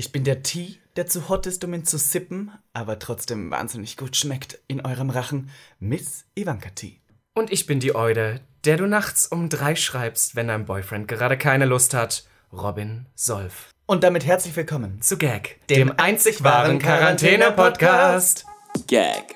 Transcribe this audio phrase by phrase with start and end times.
[0.00, 3.96] Ich bin der Tee, der zu hot ist, um ihn zu sippen, aber trotzdem wahnsinnig
[3.96, 5.50] gut schmeckt in eurem Rachen.
[5.80, 7.00] Miss Ivanka Tee.
[7.34, 11.36] Und ich bin die Eude, der du nachts um drei schreibst, wenn dein Boyfriend gerade
[11.36, 12.28] keine Lust hat.
[12.52, 13.70] Robin Solf.
[13.86, 18.46] Und damit herzlich willkommen Zu Gag, dem, einzig wahren Quarantäne-Podcast.
[18.86, 19.34] Gag.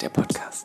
[0.00, 0.55] Der Podcast.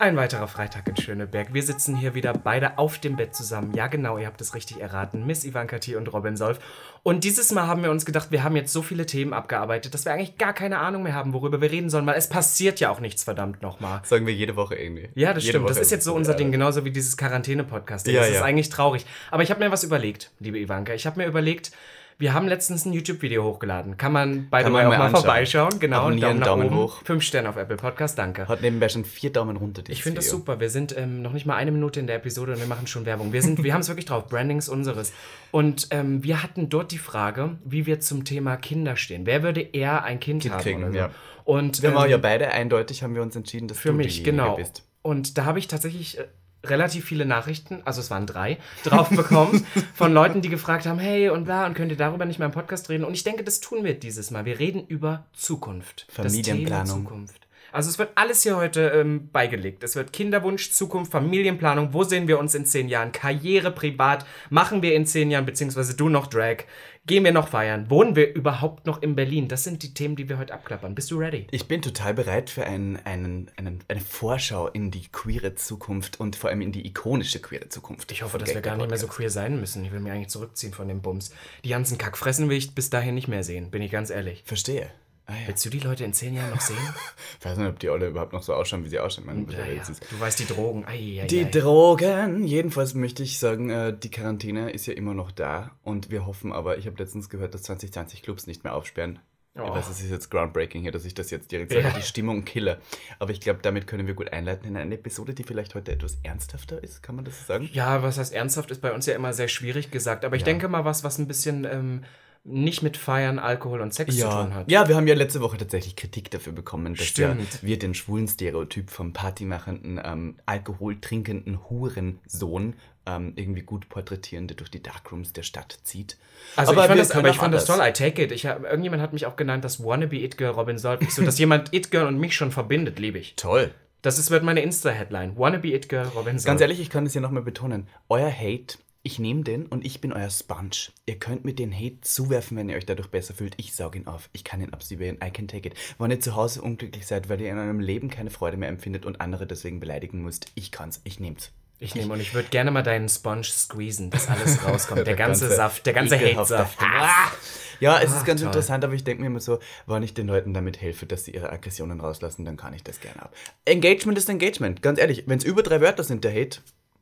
[0.00, 1.52] Ein weiterer Freitag in Schöneberg.
[1.52, 3.74] Wir sitzen hier wieder beide auf dem Bett zusammen.
[3.74, 5.26] Ja, genau, ihr habt es richtig erraten.
[5.26, 5.96] Miss Ivanka T.
[5.96, 6.60] und Robin Solf.
[7.02, 10.04] Und dieses Mal haben wir uns gedacht, wir haben jetzt so viele Themen abgearbeitet, dass
[10.04, 12.90] wir eigentlich gar keine Ahnung mehr haben, worüber wir reden sollen, weil es passiert ja
[12.90, 14.00] auch nichts, verdammt nochmal.
[14.04, 15.08] Sagen wir jede Woche irgendwie.
[15.16, 15.68] Ja, das Jede stimmt.
[15.68, 16.34] Das Woche ist jetzt so unser.
[16.34, 18.06] Ding, genauso wie dieses Quarantäne-Podcast.
[18.06, 18.44] Ja, das ist ja.
[18.44, 19.04] eigentlich traurig.
[19.32, 20.94] Aber ich habe mir was überlegt, liebe Ivanka.
[20.94, 21.72] Ich habe mir überlegt,
[22.20, 23.96] wir haben letztens ein YouTube-Video hochgeladen.
[23.96, 25.22] Kann man bei Kann man auch mal anschauen.
[25.22, 25.78] vorbeischauen.
[25.78, 26.76] Genau, Abonnieren, nach Daumen oben.
[26.76, 27.02] hoch.
[27.04, 28.48] Fünf Sterne auf Apple Podcast, danke.
[28.48, 29.82] Hat nebenbei schon vier Daumen runter.
[29.86, 30.58] Ich finde das super.
[30.58, 33.06] Wir sind ähm, noch nicht mal eine Minute in der Episode und wir machen schon
[33.06, 33.32] Werbung.
[33.32, 34.26] Wir, sind, wir haben es wirklich drauf.
[34.26, 35.12] Branding ist unseres.
[35.52, 39.24] Und ähm, wir hatten dort die Frage, wie wir zum Thema Kinder stehen.
[39.24, 40.62] Wer würde eher ein Kind, Kind haben?
[40.62, 40.98] kriegen, so?
[40.98, 41.10] ja.
[41.44, 44.24] Und Wir ähm, waren ja beide eindeutig, haben wir uns entschieden, dass für du mich,
[44.24, 44.56] genau.
[44.56, 44.82] bist.
[45.02, 46.26] Und da habe ich tatsächlich äh,
[46.64, 49.64] relativ viele Nachrichten, also es waren drei, drauf bekommen
[49.94, 52.52] von Leuten, die gefragt haben, hey und bla, und könnt ihr darüber nicht mal im
[52.52, 53.04] Podcast reden?
[53.04, 54.44] Und ich denke, das tun wir dieses Mal.
[54.44, 56.06] Wir reden über Zukunft.
[56.10, 56.84] Familienplanung.
[56.84, 57.47] Das Thema Zukunft.
[57.72, 59.82] Also es wird alles hier heute ähm, beigelegt.
[59.82, 61.92] Es wird Kinderwunsch, Zukunft, Familienplanung.
[61.92, 63.12] Wo sehen wir uns in zehn Jahren?
[63.12, 64.24] Karriere, privat.
[64.50, 66.64] Machen wir in zehn Jahren, beziehungsweise du noch Drag.
[67.06, 67.88] Gehen wir noch feiern?
[67.88, 69.48] Wohnen wir überhaupt noch in Berlin?
[69.48, 70.94] Das sind die Themen, die wir heute abklappern.
[70.94, 71.46] Bist du ready?
[71.50, 76.36] Ich bin total bereit für einen, einen, einen, eine Vorschau in die queere Zukunft und
[76.36, 78.12] vor allem in die ikonische queere Zukunft.
[78.12, 79.84] Ich hoffe, dass wir gar nicht mehr so queer sein müssen.
[79.86, 81.32] Ich will mich eigentlich zurückziehen von dem Bums.
[81.64, 84.42] Die ganzen Kackfressen will ich bis dahin nicht mehr sehen, bin ich ganz ehrlich.
[84.44, 84.90] Verstehe.
[85.30, 85.48] Ah, ja.
[85.48, 86.76] Willst du die Leute in zehn Jahren noch sehen?
[87.38, 89.26] Ich weiß nicht, ob die alle überhaupt noch so ausschauen, wie sie ausschauen.
[89.26, 89.82] Man, ja, ja.
[90.10, 90.84] Du weißt, die Drogen.
[90.86, 91.50] Ai, ai, Die ai.
[91.50, 92.44] Drogen.
[92.44, 96.50] Jedenfalls möchte ich sagen, äh, die Quarantäne ist ja immer noch da und wir hoffen
[96.52, 99.18] aber, ich habe letztens gehört, dass 2020 Clubs nicht mehr aufsperren.
[99.54, 99.70] Ich Oh.
[99.74, 102.78] weiß, es ist jetzt groundbreaking hier, dass ich das jetzt direkt sage, die Stimmung kille.
[103.18, 106.16] Aber ich glaube, damit können wir gut einleiten in eine Episode, die vielleicht heute etwas
[106.22, 107.68] ernsthafter ist, kann man das sagen?
[107.72, 110.24] Ja, was heißt ernsthaft, ist bei uns ja immer sehr schwierig gesagt.
[110.24, 112.04] Aber ich denke mal was, was ein bisschen ähm,
[112.48, 114.70] nicht mit Feiern, Alkohol und Sex zu tun hat.
[114.70, 118.28] ja, wir haben ja letzte Woche tatsächlich Kritik dafür bekommen, dass ja wir den schwulen
[118.28, 122.74] Stereotyp vom partymachenden, ähm, alkoholtrinkenden Hurensohn
[123.06, 126.18] ähm, irgendwie gut porträtieren, der durch die Darkrooms der Stadt zieht.
[126.56, 127.78] Also ich wir fand, das, aber ich fand das toll.
[127.80, 128.32] I take it.
[128.32, 130.76] Ich hab, irgendjemand hat mich auch genannt, das Wannabe It Girl Robin.
[131.00, 133.34] Ich so, dass jemand It Girl und mich schon verbindet, liebe ich.
[133.36, 133.72] Toll.
[134.02, 135.36] Das ist, wird meine Insta-Headline.
[135.36, 136.46] Wannabe It Girl Robin Solf.
[136.46, 137.88] Ganz ehrlich, ich kann das hier nochmal betonen.
[138.08, 140.70] Euer Hate, ich nehme den und ich bin euer Sponge.
[141.06, 143.54] Ihr könnt mir den Hate zuwerfen, wenn ihr euch dadurch besser fühlt.
[143.56, 144.28] Ich saug ihn auf.
[144.32, 145.18] Ich kann ihn absorbieren.
[145.24, 145.74] I can take it.
[145.98, 149.06] Wenn ihr zu Hause unglücklich seid, weil ihr in eurem Leben keine Freude mehr empfindet
[149.06, 151.00] und andere deswegen beleidigen müsst, ich kann's.
[151.04, 151.52] Ich nehm's.
[151.80, 155.06] Ich nehme und ich würde gerne mal deinen Sponge squeezen, dass alles rauskommt.
[155.06, 156.80] Der, ganze, ganze Saft, der ganze Hate-Saft.
[156.80, 157.32] Hass.
[157.78, 158.48] Ja, es Ah, ist ganz toll.
[158.48, 161.30] interessant, aber ich denke mir immer so, wenn ich den Leuten damit helfe, dass sie
[161.30, 163.32] ihre Aggressionen rauslassen, dann kann ich das gerne ab.
[163.64, 164.82] Engagement ist Engagement.
[164.82, 166.58] Ganz ehrlich, wenn es über drei Wörter sind, der Hate,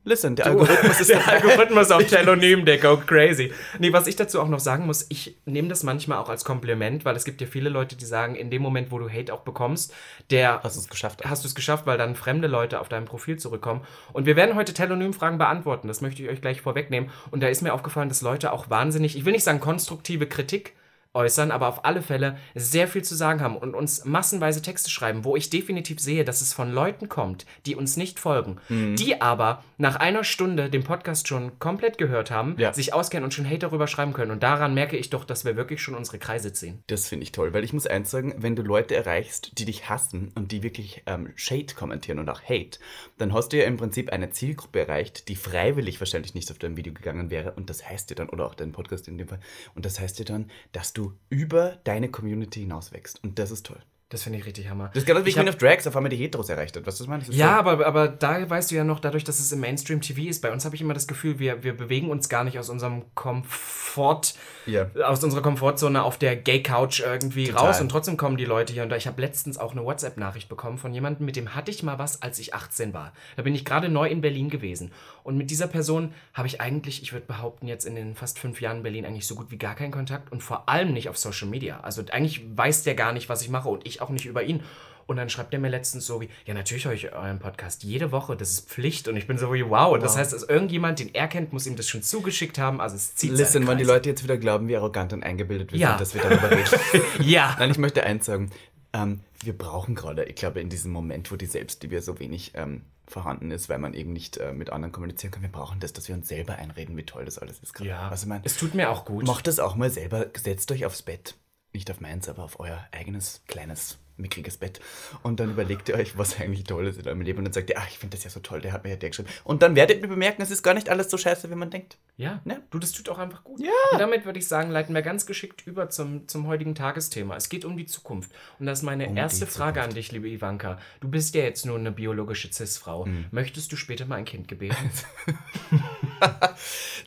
[0.07, 3.51] listen, der Algorithmus ist der Algorithmus auf Telonym, der go crazy.
[3.77, 7.05] Nee, was ich dazu auch noch sagen muss, ich nehme das manchmal auch als Kompliment,
[7.05, 9.41] weil es gibt ja viele Leute, die sagen, in dem Moment, wo du Hate auch
[9.41, 9.93] bekommst,
[10.31, 11.23] der Hast du es geschafft?
[11.25, 13.81] hast du es geschafft, weil dann fremde Leute auf dein Profil zurückkommen.
[14.13, 15.87] Und wir werden heute Telonym-Fragen beantworten.
[15.87, 17.09] Das möchte ich euch gleich vorwegnehmen.
[17.29, 20.73] Und da ist mir aufgefallen, dass Leute auch wahnsinnig, ich will nicht sagen konstruktive Kritik
[21.17, 25.25] äußern, aber auf alle Fälle sehr viel zu sagen haben und uns massenweise Texte schreiben,
[25.25, 28.95] wo ich definitiv sehe, dass es von Leuten kommt, die uns nicht folgen, Mhm.
[28.95, 32.71] die aber nach einer Stunde den Podcast schon komplett gehört haben, Ja.
[32.73, 34.31] sich auskennen und schon Hate darüber schreiben können.
[34.31, 36.83] Und daran merke ich doch, dass wir wirklich schon unsere Kreise ziehen.
[36.87, 39.89] Das finde ich toll, weil ich muss eins sagen, wenn du Leute erreichst, die dich
[39.89, 42.79] hassen und die wirklich ähm, Shade kommentieren und auch Hate,
[43.17, 46.77] dann hast du ja im Prinzip eine Zielgruppe erreicht, die freiwillig wahrscheinlich nicht auf dein
[46.77, 49.39] Video gegangen wäre und das heißt dir dann, oder auch dein Podcast in dem Fall,
[49.75, 53.65] und das heißt dir dann, dass du über deine Community hinaus wächst und das ist
[53.65, 53.79] toll.
[54.09, 54.87] Das finde ich richtig Hammer.
[54.93, 56.87] Das ist genau wie Ich Queen of Drags auf einmal die Heteros erreicht hat.
[56.87, 57.27] Was du meinst?
[57.27, 60.21] Das ist Ja, aber, aber da weißt du ja noch, dadurch, dass es im Mainstream-TV
[60.29, 62.69] ist, bei uns habe ich immer das Gefühl, wir, wir bewegen uns gar nicht aus
[62.69, 64.33] unserem Komfort,
[64.65, 64.89] Ja.
[65.03, 67.65] aus unserer Komfortzone auf der Gay-Couch irgendwie Total.
[67.67, 68.95] raus und trotzdem kommen die Leute hier und da.
[68.95, 72.21] Ich habe letztens auch eine WhatsApp-Nachricht bekommen von jemandem, mit dem hatte ich mal was,
[72.21, 73.11] als ich 18 war.
[73.35, 74.93] Da bin ich gerade neu in Berlin gewesen.
[75.27, 78.61] Und mit dieser Person habe ich eigentlich, ich würde behaupten, jetzt in den fast fünf
[78.61, 81.17] Jahren in Berlin eigentlich so gut wie gar keinen Kontakt und vor allem nicht auf
[81.17, 81.81] Social Media.
[81.81, 84.63] Also eigentlich weiß der gar nicht, was ich mache und ich auch nicht über ihn.
[85.05, 88.13] Und dann schreibt er mir letztens so wie, ja, natürlich höre ich euren Podcast jede
[88.13, 89.09] Woche, das ist Pflicht.
[89.09, 89.99] Und ich bin so wie, wow.
[89.99, 92.79] Das heißt, dass irgendjemand, den er kennt, muss ihm das schon zugeschickt haben.
[92.79, 93.83] Also es zieht Listen, seine wenn die.
[93.83, 95.89] Leute jetzt wieder glauben, wie arrogant und eingebildet wir Ja.
[95.89, 97.03] sind, dass wir darüber reden.
[97.21, 97.53] Ja.
[97.59, 98.49] Nein, ich möchte eins sagen.
[98.93, 102.83] ähm, wir brauchen gerade, ich glaube, in diesem Moment, wo die Selbstliebe so wenig ähm,
[103.07, 106.07] vorhanden ist, weil man eben nicht äh, mit anderen kommunizieren kann, wir brauchen das, dass
[106.07, 107.89] wir uns selber einreden, wie toll das alles ist gerade.
[107.89, 109.25] Ja, Also, ich mein, es tut mir auch gut.
[109.25, 111.35] Macht das auch mal selber, setzt euch aufs Bett.
[111.73, 114.79] Nicht auf meins, aber auf euer eigenes, kleines, mickriges Bett.
[115.23, 117.39] Und dann überlegt ihr euch, was eigentlich toll ist in eurem Leben.
[117.39, 118.95] Und dann sagt ihr, ach, ich finde das ja so toll, der hat mir ja
[118.95, 119.29] der geschrieben.
[119.43, 121.97] Und dann werdet ihr bemerken, es ist gar nicht alles so scheiße, wie man denkt.
[122.17, 122.61] Ja, Ne?
[122.71, 123.59] du, das tut auch einfach gut.
[123.59, 123.71] Ja.
[123.91, 127.35] Und damit würde ich sagen, leiten wir ganz geschickt über zum, zum heutigen Tagesthema.
[127.35, 128.31] Es geht um die Zukunft.
[128.59, 130.79] Und das ist meine Um erste Frage an dich, liebe Ivanka.
[130.99, 133.05] Du bist ja jetzt nur eine biologische Cis-Frau.
[133.05, 133.25] Hm.
[133.31, 134.89] Möchtest du später mal ein Kind gebären?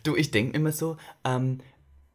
[0.02, 1.60] Du, ich denke immer so, ähm,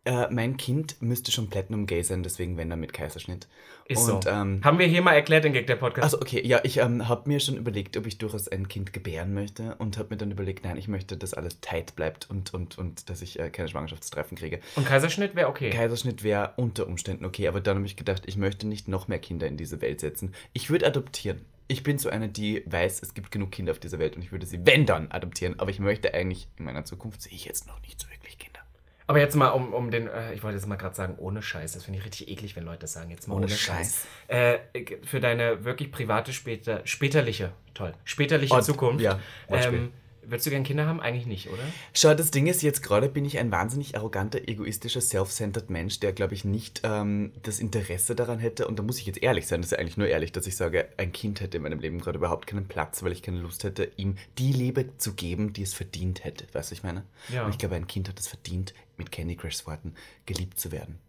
[0.05, 3.47] äh, mein Kind müsste schon Platinum Gay sein, deswegen wenn er mit Kaiserschnitt.
[3.87, 4.29] Ist Und, so.
[4.29, 6.03] ähm, Haben wir hier mal erklärt, den Gag der Podcast.
[6.03, 9.33] Also okay, ja, ich ähm, habe mir schon überlegt, ob ich durchaus ein Kind gebären
[9.33, 12.77] möchte und habe mir dann überlegt, nein, ich möchte, dass alles tight bleibt und, und,
[12.77, 14.59] und dass ich äh, keine Schwangerschaftstreifen kriege.
[14.75, 15.69] Und Kaiserschnitt wäre okay.
[15.69, 19.19] Kaiserschnitt wäre unter Umständen okay, aber dann habe ich gedacht, ich möchte nicht noch mehr
[19.19, 20.33] Kinder in diese Welt setzen.
[20.53, 21.41] Ich würde adoptieren.
[21.67, 24.31] Ich bin so eine, die weiß, es gibt genug Kinder auf dieser Welt und ich
[24.31, 25.59] würde sie, wenn dann, adoptieren.
[25.59, 28.24] Aber ich möchte eigentlich, in meiner Zukunft sehe ich jetzt noch nicht so wirklich.
[29.07, 31.73] Aber jetzt mal um, um den, äh, ich wollte jetzt mal gerade sagen, ohne Scheiß.
[31.73, 33.11] Das finde ich richtig eklig, wenn Leute das sagen.
[33.11, 34.05] Jetzt mal ohne, Ohne Scheiß.
[34.27, 34.57] Äh,
[35.03, 39.01] für deine wirklich private, später, späterliche, toll, späterliche Oh, Zukunft.
[39.03, 39.19] ja,
[39.49, 39.91] ähm,
[40.27, 41.01] würdest du gern Kinder haben?
[41.01, 41.61] Eigentlich nicht, oder?
[41.93, 46.13] Schau, das Ding ist, jetzt gerade bin ich ein wahnsinnig arroganter, egoistischer, self-centered Mensch, der,
[46.13, 48.67] glaube ich, nicht ähm, das Interesse daran hätte.
[48.67, 50.55] Und da muss ich jetzt ehrlich sein, das ist ja eigentlich nur ehrlich, dass ich
[50.55, 53.63] sage, ein Kind hätte in meinem Leben gerade überhaupt keinen Platz, weil ich keine Lust
[53.63, 56.45] hätte, ihm die Liebe zu geben, die es verdient hätte.
[56.45, 57.03] Weißt du, was ich meine?
[57.29, 57.45] Ja.
[57.45, 59.93] Und ich glaube, ein Kind hat es verdient, mit Candy Crushs Worten,
[60.25, 60.99] geliebt zu werden.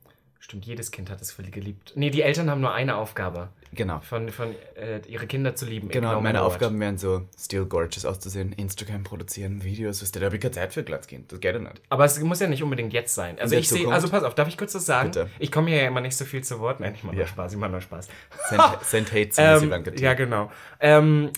[0.46, 1.92] Stimmt, jedes Kind hat es geliebt.
[1.96, 3.48] Nee, die Eltern haben nur eine Aufgabe.
[3.72, 3.98] Genau.
[3.98, 5.88] Von, von äh, ihre Kinder zu lieben.
[5.88, 6.46] Genau, meine what.
[6.46, 10.52] Aufgaben wären so, still gorgeous auszusehen, Instagram produzieren, Videos, was der, da habe ich keine
[10.52, 11.82] Zeit für Glatzkind, das geht ja nicht.
[11.88, 13.40] Aber es muss ja nicht unbedingt jetzt sein.
[13.40, 15.10] Also ich sehe, also pass auf, darf ich kurz was sagen?
[15.10, 15.30] Bitte.
[15.40, 16.78] Ich komme hier ja immer nicht so viel zu Wort.
[16.78, 17.28] Nein, ich mache nur Ja.
[17.28, 18.08] Spaß, ich mache nur Spaß.
[18.48, 20.52] Send, send hate zu Ähm, ja, genau.
[20.78, 21.32] Ähm,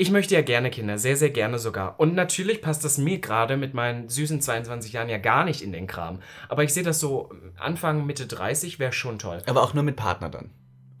[0.00, 1.98] ich möchte ja gerne Kinder, sehr, sehr gerne sogar.
[1.98, 5.72] Und natürlich passt das mir gerade mit meinen süßen 22 Jahren ja gar nicht in
[5.72, 6.20] den Kram.
[6.48, 9.42] Aber ich sehe das so, Anfang, Mitte 30 wäre schon toll.
[9.46, 10.50] Aber auch nur mit Partner dann,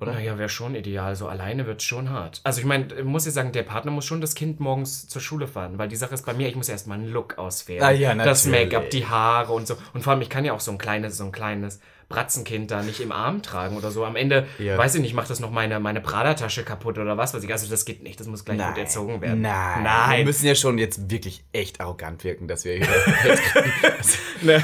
[0.00, 0.14] oder?
[0.14, 1.14] Naja, wäre schon ideal.
[1.14, 2.40] So alleine wird es schon hart.
[2.42, 5.22] Also ich meine, ich muss ja sagen, der Partner muss schon das Kind morgens zur
[5.22, 5.78] Schule fahren.
[5.78, 7.84] Weil die Sache ist bei mir, ich muss erstmal einen Look auswählen.
[7.84, 8.72] Ah ja, Das natürlich.
[8.72, 9.76] Make-up, die Haare und so.
[9.94, 12.82] Und vor allem, ich kann ja auch so ein kleines, so ein kleines Bratzenkind da
[12.82, 14.04] nicht im Arm tragen oder so.
[14.04, 14.78] Am Ende, Ja.
[14.78, 17.52] weiß ich nicht, macht das noch meine, meine Prada-Tasche kaputt oder was weiß ich.
[17.52, 18.18] Also das geht nicht.
[18.18, 19.42] Das muss gleich gut erzogen werden.
[19.42, 19.76] Nein.
[19.76, 20.24] Wir Nein.
[20.24, 22.86] müssen ja schon jetzt wirklich echt arrogant wirken, dass wir hier.
[24.42, 24.62] Ne?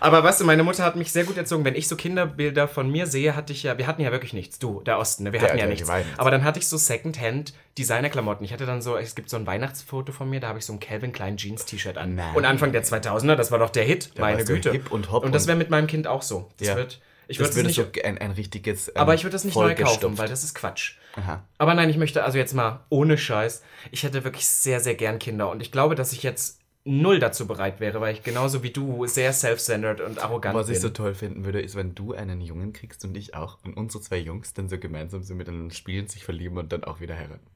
[0.00, 1.64] Aber weißt du, meine Mutter hat mich sehr gut erzogen.
[1.64, 4.58] Wenn ich so Kinderbilder von mir sehe, hatte ich ja, wir hatten ja wirklich nichts.
[4.58, 5.32] Du, der Osten, ne?
[5.32, 5.88] wir Der- hatten ja nichts.
[6.18, 8.44] Aber dann hatte ich so Secondhand Designerklamotten.
[8.44, 10.74] Ich hatte dann so, es gibt so ein Weihnachtsfoto von mir, da habe ich so
[10.74, 12.14] ein Calvin Klein Jeans T-Shirt an.
[12.16, 12.34] Nein.
[12.34, 14.72] Und Anfang der 2000er, das war doch der Hit, meine warst du Güte.
[14.72, 16.50] hip und hop und das wäre mit meinem Kind auch so.
[16.58, 16.74] Das Ja.
[16.84, 18.88] Wird, ich das würde es so nicht, ein, ein richtiges.
[18.88, 20.96] ähm, aber ich würde das nicht neu kaufen, weil das ist Quatsch.
[21.16, 21.44] Aha.
[21.58, 23.62] Aber nein, ich möchte also jetzt mal ohne Scheiß.
[23.90, 27.46] Ich hätte wirklich sehr, sehr gern Kinder und ich glaube, dass ich jetzt null dazu
[27.46, 30.74] bereit wäre, weil ich genauso wie du sehr self-centered und arrogant Was bin.
[30.74, 33.74] ich so toll finden würde, ist, wenn du einen Jungen kriegst und ich auch und
[33.76, 37.16] unsere zwei Jungs dann so gemeinsam so miteinander spielen, sich verlieben und dann auch wieder
[37.16, 37.46] heiraten.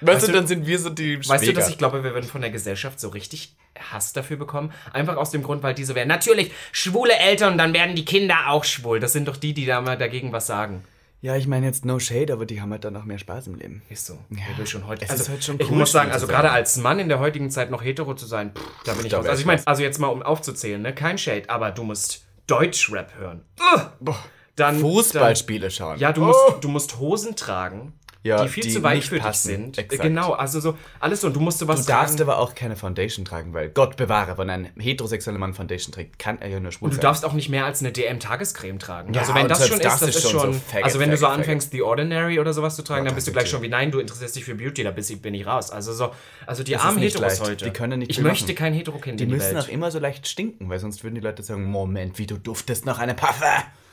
[0.00, 2.12] Weißt, Weißt du, du- dann sind wir so die Weißt du, dass ich glaube, wir
[2.14, 3.56] würden von der Gesellschaft so richtig
[3.92, 4.72] Hass dafür bekommen?
[4.92, 8.64] Einfach aus dem Grund, weil diese wären natürlich schwule Eltern, dann werden die Kinder auch
[8.64, 9.00] schwul.
[9.00, 10.84] Das sind doch die, die da mal dagegen was sagen.
[11.22, 13.54] Ja, ich meine jetzt no shade, aber die haben halt dann auch mehr Spaß im
[13.54, 13.82] Leben.
[13.88, 14.18] Ist so.
[14.28, 15.04] Wer will schon heute.
[15.06, 17.18] es Also, ist halt schon ich cool, muss sagen, also gerade als Mann in der
[17.18, 19.24] heutigen Zeit noch hetero zu sein, pff, da bin ich Da raus.
[19.24, 20.94] wär Also ich meine, also jetzt mal um aufzuzählen, ne?
[20.94, 23.42] Kein Shade, aber du musst Deutschrap hören.
[24.04, 24.14] Ugh.
[24.56, 25.92] Dann Fußballspiele schauen.
[25.92, 26.26] Dann, ja, du Oh.
[26.26, 29.78] musst, du musst Hosen tragen, Ja, die viel die zu weit nicht für dich sind.
[29.78, 30.02] Exakt.
[30.02, 31.28] Genau, also so alles so.
[31.28, 32.28] Und du musst sowas Du darfst tragen.
[32.28, 36.40] aber auch keine Foundation tragen, weil Gott bewahre, wenn ein heterosexueller Mann Foundation trägt, kann
[36.40, 37.02] er ja nur schwul Und du sein.
[37.02, 39.14] darfst auch nicht mehr als eine DM-Tagescreme tragen.
[39.14, 41.16] Ja, also wenn das schon das ist, das ist schon so faggot, also wenn du
[41.16, 43.68] so faggot, anfängst, The Ordinary oder sowas zu tragen, dann bist du gleich schon wie,
[43.68, 45.70] nein, du interessierst dich für Beauty, da bin ich raus.
[45.70, 46.10] Also so,
[46.46, 47.64] also die Das armen Heteros heute.
[47.66, 48.56] Die können nicht ich möchte machen.
[48.56, 49.64] kein Hetero-Kind die müssen Welt.
[49.64, 52.86] auch immer so leicht stinken, weil sonst würden die Leute sagen, Moment, wie du duftest
[52.86, 53.44] nach einer Paffe.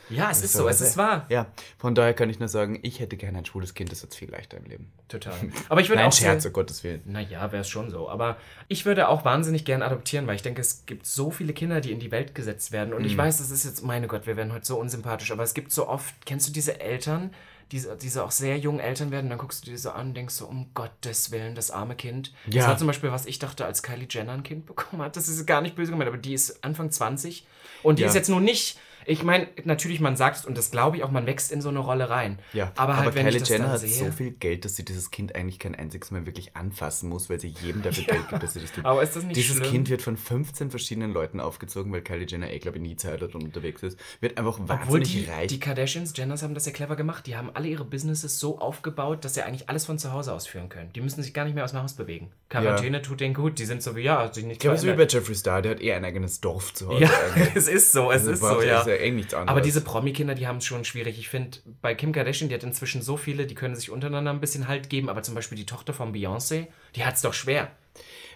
[0.10, 1.26] Ja, es ist so, es ist wahr.
[1.30, 4.14] Ja, von daher kann ich nur sagen, ich hätte gerne ein schwules Kind, das wird
[4.16, 4.92] viel leichter im Leben.
[5.08, 5.34] Total.
[5.70, 7.02] Aber ich würde Nein, auch Scherz, um Gottes Willen.
[7.06, 8.10] Naja, wäre es schon so.
[8.10, 11.82] Aber ich würde auch wahnsinnig gern adoptieren, weil ich denke, es gibt so viele Kinder,
[11.82, 12.94] die in die Welt gesetzt werden.
[12.94, 13.08] Und Mhm.
[13.08, 15.72] ich weiß, das ist jetzt, meine Gott, wir werden heute so unsympathisch, aber es gibt
[15.72, 17.32] so oft, kennst du diese Eltern,
[17.72, 20.36] diese, diese auch sehr jungen Eltern werden, dann guckst du dir so an und denkst
[20.36, 22.32] so, um Gottes Willen, das arme Kind.
[22.46, 22.68] Das Ja.
[22.68, 25.16] war zum Beispiel, was ich dachte, als Kylie Jenner ein Kind bekommen hat.
[25.16, 27.48] Das ist gar nicht böse gemeint, aber die ist Anfang 20
[27.82, 28.10] und die Ja.
[28.10, 31.12] ist jetzt nur nicht Ich meine, natürlich, man sagt es und das glaube ich auch,
[31.12, 32.40] man wächst in so eine Rolle rein.
[32.54, 34.86] Ja, aber halt, wenn Kylie ich das Jenner hat sehe, so viel Geld, dass sie
[34.86, 38.44] dieses Kind eigentlich kein einziges Mal wirklich anfassen muss, weil sie jedem dafür Geld gibt,
[38.44, 38.86] dass sie das tut.
[38.86, 39.72] Aber ist das nicht Dieses schlimm?
[39.72, 43.22] Kind wird von 15 verschiedenen Leuten aufgezogen, weil Kylie Jenner eh, glaube ich, nie Zeit
[43.22, 43.98] hat und unterwegs ist.
[44.22, 45.48] Wird einfach Obwohl wahnsinnig die, reich.
[45.48, 47.28] die Kardashians, Jenners haben das ja clever gemacht.
[47.28, 50.70] Die haben alle ihre Businesses so aufgebaut, dass sie eigentlich alles von zu Hause ausführen
[50.70, 50.92] können.
[50.94, 52.32] Die müssen sich gar nicht mehr aus dem Haus bewegen.
[52.50, 53.60] Quarantäne tut denen gut.
[53.60, 55.72] Die sind so wie, ja, sich nicht ich glaube, so wie bei Jeffree Star, der
[55.72, 57.04] hat eh ein eigenes Dorf zu Hause.
[57.04, 57.56] Ja, eigentlich.
[57.56, 58.84] es ist so, es Also ist so, ja.
[58.94, 59.50] Ja eh nichts anderes.
[59.52, 61.18] Aber diese Promi-Kinder, die haben es schon schwierig.
[61.20, 64.40] Ich finde, bei Kim Kardashian, die hat inzwischen so viele, die können sich untereinander ein
[64.40, 65.10] bisschen Halt geben.
[65.10, 67.72] Aber zum Beispiel die Tochter von Beyoncé, die hat es doch schwer.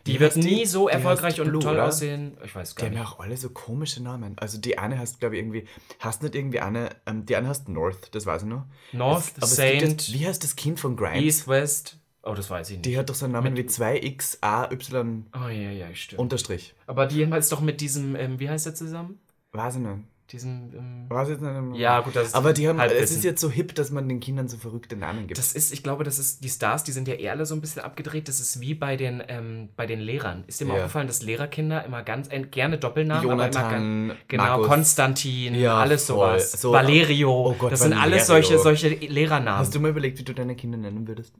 [0.05, 0.39] Die Wie wird die?
[0.41, 1.85] nie so Die erfolgreich und Blue, toll oder?
[1.87, 2.37] aussehen.
[2.45, 3.03] Ich weiß Die gar haben nicht.
[3.03, 4.35] ja auch alle so komische Namen.
[4.37, 5.65] Also die eine heißt, glaube ich, irgendwie,
[5.99, 8.65] hast nicht irgendwie eine, ähm, die eine heißt North, das weiß ich noch.
[8.93, 11.23] North, Es- Saint, jetzt, wie heißt das Kind von Grimes?
[11.23, 11.97] East, West.
[12.23, 12.85] Oh, das weiß ich nicht.
[12.85, 16.19] Die hat doch so einen Namen wie 2XAY oh, ja, ja, stimmt.
[16.19, 16.73] Unterstrich.
[16.85, 19.19] Aber die ist doch mit diesem, ähm, wie heißt der zusammen?
[19.53, 20.03] Weiß ich nicht.
[20.31, 21.79] Diesen, ähm, Weiß ich nicht.
[21.79, 23.03] Ja, gut, das ist Aber die haben, Halbwissen.
[23.05, 25.37] es ist jetzt so hip, dass man den Kindern so verrückte Namen gibt.
[25.37, 27.61] das ist, ich glaube, das ist, die Stars, die sind ja eher alle so ein
[27.61, 28.27] bisschen abgedreht.
[28.27, 30.43] Das ist wie bei den, ähm, bei den Lehrern.
[30.47, 30.79] Ist dir mal Ja.
[30.81, 34.67] aufgefallen, dass Lehrerkinder immer ganz, äh, gerne Doppelnamen, aber immer Jonathan, ganz, genau, Markus.
[34.67, 36.15] Konstantin, Ja, alles voll.
[36.39, 36.51] sowas.
[36.61, 39.59] So- Valerio, Oh Gott, das sind alles solche, solche Lehrernamen.
[39.59, 41.33] Hast du mal überlegt, wie du deine Kinder nennen würdest?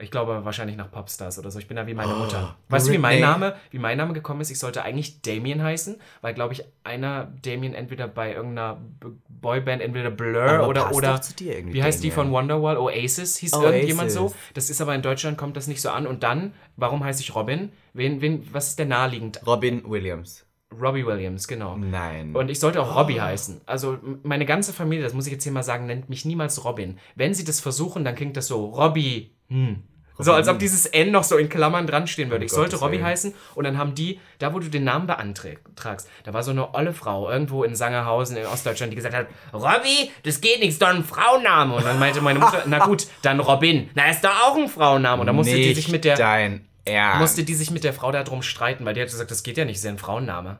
[0.00, 1.58] Ich glaube wahrscheinlich nach Popstars oder so.
[1.58, 2.56] Ich bin da wie meine Oh, Mutter.
[2.68, 3.20] Weißt du, wie mein.
[3.20, 4.50] Name, wie mein Name gekommen ist?
[4.50, 8.80] Ich sollte eigentlich Damien heißen, weil glaube ich einer Damien entweder bei irgendeiner
[9.28, 12.30] Boyband entweder Blur Aber oder passt oder doch zu dir irgendwie, wie heißt die Damien.
[12.30, 12.76] von Wonderwall?
[12.76, 13.70] Oasis hieß Oasis.
[13.70, 14.34] irgendjemand so.
[14.54, 16.06] Das ist aber in Deutschland kommt das nicht so an.
[16.06, 17.70] Und dann, warum heiße ich Robin?
[17.92, 19.40] Wen, wen, was ist der naheliegend?
[19.46, 20.44] Robin Williams.
[20.70, 21.76] Robbie Williams, genau.
[21.76, 22.36] Nein.
[22.36, 23.62] Und ich sollte auch Robbie heißen.
[23.64, 26.98] Also meine ganze Familie, das muss ich jetzt hier mal sagen, nennt mich niemals Robin.
[27.14, 29.32] Wenn sie das versuchen, dann klingt das so Robbie.
[29.48, 29.82] Hm.
[30.20, 32.42] So als ob dieses N noch so in Klammern dran stehen würde.
[32.42, 33.04] Um ich sollte Gottes Willen.
[33.04, 36.74] heißen und dann haben die, da wo du den Namen beantragst, da war so eine
[36.74, 40.82] olle Frau irgendwo in Sangerhausen in Ostdeutschland, die gesagt hat, Robbie, das geht nicht, ist
[40.82, 41.72] doch ein Frauenname.
[41.76, 43.90] Und dann meinte meine Mutter, na gut, dann Robin.
[43.94, 45.20] Na, ist doch auch ein Frauenname.
[45.20, 47.20] Und dann musste die sich Nicht mit der dein Ernst.
[47.20, 49.64] musste die sich mit der Frau darum streiten, weil die hat gesagt, das geht ja
[49.64, 50.58] nicht, das ist ja ein Frauenname.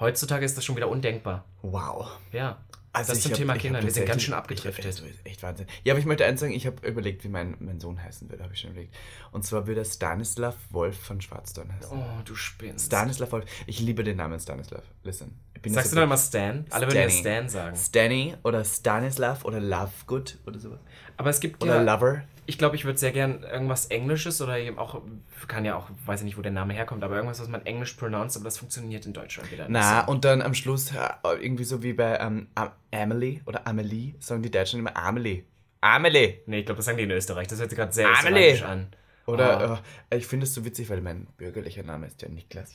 [0.00, 1.44] Heutzutage ist das schon wieder undenkbar.
[1.62, 2.08] wow.
[2.32, 2.56] Ja.
[2.94, 4.84] Also das zum hab- Thema Kinder, wir sind ganz schön abgedriftet.
[4.84, 5.66] ist echt Wahnsinn.
[5.82, 8.42] Ja, aber ich möchte eins sagen, ich habe überlegt, wie mein, mein Sohn heißen würde,
[8.42, 8.94] habe ich schon überlegt.
[9.32, 11.98] Und zwar würde er Stanislav Wolf von Schwarzdorn heißen.
[11.98, 12.86] Oh, du spinnst.
[12.86, 13.44] Stanislav Wolf.
[13.66, 14.84] Ich liebe den Namen Stanislav.
[15.02, 15.38] Listen.
[15.54, 16.64] Ich bin Sagst du dann immer Stan?
[16.70, 17.10] Alle würden ja.
[17.10, 17.76] Stan sagen.
[17.76, 20.80] Stanny oder Stanislav oder Lovegood oder sowas.
[21.16, 22.22] Aber es gibt Oder ja, Lover.
[22.46, 25.02] Ich glaube, ich würde sehr gern irgendwas Englisches oder eben auch,
[25.48, 27.94] kann ja auch, weiß ich nicht, wo der Name herkommt, aber irgendwas, was man Englisch
[27.94, 29.72] pronounced, aber das funktioniert in Deutschland wieder nicht.
[29.72, 34.14] Na, und dann am Schluss äh, irgendwie so wie bei ähm, Am- Emily oder Amelie,
[34.20, 35.44] sagen die Deutschen immer Amelie.
[35.80, 36.40] Amelie.
[36.46, 37.46] Nee, ich glaube, das sagen die in Österreich.
[37.48, 38.52] Das hört sich gerade sehr Amelie.
[38.52, 38.86] österreichisch an.
[39.26, 42.74] Oder äh, ich finde es so witzig, weil mein bürgerlicher Name ist ja Niklas.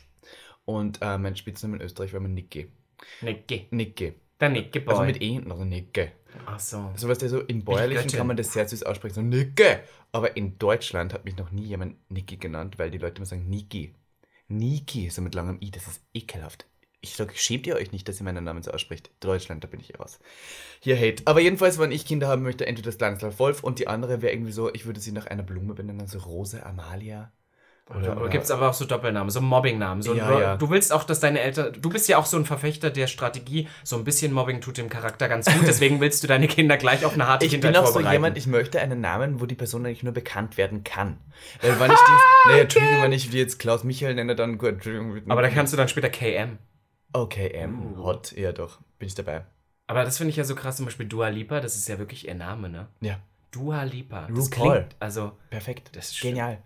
[0.65, 2.67] Und äh, mein Spitzname in Österreich war immer Nicke.
[3.21, 3.67] Nicki.
[3.71, 4.15] Nicke.
[4.39, 4.93] Der Nicki Boy.
[4.93, 6.12] Also mit E, also Nicke.
[6.46, 6.91] Ach so.
[6.96, 9.84] So was der so im Bäuerlichen kann man das sehr süß aussprechen, so Nicke.
[10.12, 13.50] Aber in Deutschland hat mich noch nie jemand Niki genannt, weil die Leute immer sagen
[13.50, 13.93] Niki.
[14.48, 16.65] Niki, so mit langem I, das ist ekelhaft.
[17.01, 19.12] Ich sage, schämt ihr euch nicht, dass ihr meinen Namen so ausspricht?
[19.22, 20.19] Deutschland, da bin ich raus.
[20.81, 21.24] Hier Hate.
[21.25, 24.51] Aber jedenfalls, wenn ich Kinder haben möchte, entweder Stanislav Wolf und die andere wäre irgendwie
[24.51, 27.31] so, ich würde sie nach einer Blume benennen, so Rose Amalia.
[27.89, 30.03] Oder, Gibt es aber auch so Doppelnamen, so Mobbingnamen.
[30.03, 30.58] So Ja, ja.
[30.58, 31.74] Du willst auch, dass deine Eltern.
[31.81, 33.67] Du bist ja auch so ein Verfechter der Strategie.
[33.84, 35.67] So ein bisschen Mobbing tut dem Charakter ganz gut.
[35.67, 38.13] Deswegen willst du deine Kinder gleich auf eine harte Ich Kindheit bin auch so vorbereiten.
[38.13, 41.17] jemand, ich möchte einen Namen, wo die Person eigentlich nur bekannt werden kann.
[41.62, 42.12] Weil wenn ich die,
[42.50, 45.22] naja, Entschuldigung, wenn ich die jetzt Klaus Michael nenne, dann gut, Entschuldigung.
[45.27, 46.60] aber da kannst du dann später KM.
[47.12, 49.46] Okay, M, hot, ja doch, bin ich dabei.
[49.88, 52.27] Aber das finde ich ja so krass, zum Beispiel Dua Lipa, das ist ja wirklich
[52.27, 52.88] ihr Name, ne?
[53.01, 53.19] Ja,
[53.50, 54.27] Dua Lipa.
[54.29, 54.72] Das RuPaul.
[54.72, 55.89] klingt, also, perfekt.
[55.93, 56.60] Das ist Genial.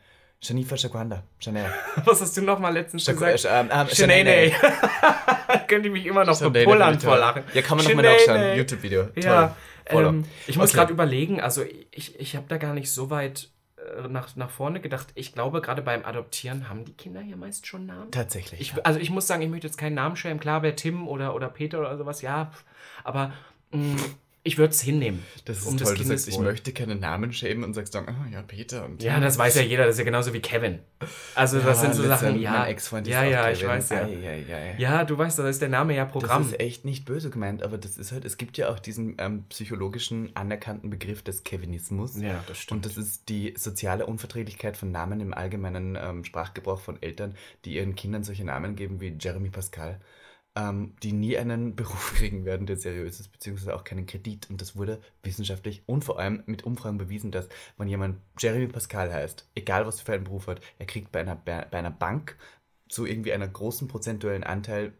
[0.43, 1.65] Shanifa Shakwanda, Chanel.
[2.05, 3.45] was hast du noch mal letztens Shak- gesagt?
[3.45, 4.51] äh, ähm, ähm, Shanae.
[5.67, 7.19] Könnte ich mich immer noch Chanel, bepullern vor toll.
[7.19, 7.43] Lachen.
[7.53, 8.57] Ja, kann man nochmal nachschauen.
[8.57, 9.07] YouTube-Video.
[9.15, 10.77] Ja, ähm, ich muss Okay.
[10.79, 14.79] gerade überlegen, also ich, ich habe da gar nicht so weit äh, nach, nach vorne
[14.81, 15.07] gedacht.
[15.15, 18.11] Ich glaube, gerade beim Adoptieren haben die Kinder hier meist schon Namen.
[18.11, 18.59] Tatsächlich.
[18.59, 20.39] Ich, also ich muss sagen, ich möchte jetzt keinen Namen schämen.
[20.39, 22.51] Klar, wer Tim oder, oder Peter oder sowas, ja,
[23.03, 23.31] aber
[23.71, 23.97] mh,
[24.45, 25.23] ich würde es hinnehmen.
[25.45, 28.27] das ist um toll, du sagst, ich möchte keinen Namen schämen und sagst dann, ah
[28.29, 28.83] ja, Peter.
[28.83, 30.79] Und Ja, das weiß ja jeder, das ist ja genauso wie Kevin.
[31.33, 32.51] Also das sind so Sachen, ja.
[32.51, 34.03] Mein Ex-Freund ja, ja, ich weiß ja.
[34.03, 34.75] Ei, ei, ei.
[34.77, 36.43] Ja, du weißt, das ist der Name ja Programm.
[36.43, 39.15] Das ist echt nicht böse gemeint, aber das ist halt, es gibt ja auch diesen
[39.17, 42.19] ähm, psychologischen anerkannten Begriff des Kevinismus.
[42.19, 42.85] Ja, das stimmt.
[42.85, 47.75] Und das ist die soziale Unverträglichkeit von Namen im allgemeinen ähm, Sprachgebrauch von Eltern, die
[47.75, 50.01] ihren Kindern solche Namen geben wie Jeremy Pascal,
[50.55, 54.49] ähm, die nie einen Beruf kriegen werden, der seriös ist, beziehungsweise auch keinen Kredit.
[54.49, 59.11] Und das wurde wissenschaftlich und vor allem mit Umfragen bewiesen, dass wenn jemand Jeremy Pascal
[59.13, 62.37] heißt, egal was für einen Beruf hat, er kriegt bei einer, bei einer Bank
[62.89, 64.93] zu irgendwie einer großen prozentuellen Anteil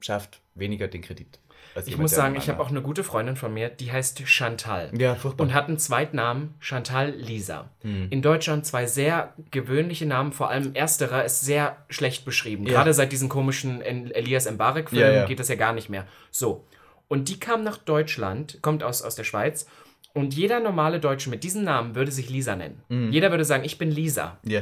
[0.00, 1.40] schafft weniger den Kredit.
[1.86, 4.90] Ich muss sagen, ich habe auch eine gute Freundin von mir, die heißt Chantal.
[4.96, 5.44] Ja, furchtbar.
[5.44, 7.70] Und hat einen Zweitnamen, Chantal Lisa.
[7.80, 8.08] Hm.
[8.10, 12.66] In Deutschland zwei sehr gewöhnliche Namen, vor allem ersterer ist sehr schlecht beschrieben.
[12.66, 12.72] Ja.
[12.72, 15.24] Gerade seit diesem komischen El- Elias Mbarek-Film Ja, ja.
[15.26, 16.06] geht das ja gar nicht mehr.
[16.30, 16.66] So.
[17.08, 19.66] Und die kam nach Deutschland, kommt aus, aus der Schweiz.
[20.14, 22.82] Und jeder normale Deutsche mit diesem Namen würde sich Lisa nennen.
[22.90, 23.12] Hm.
[23.12, 24.38] Jeder würde sagen, ich bin Lisa.
[24.44, 24.60] Ja.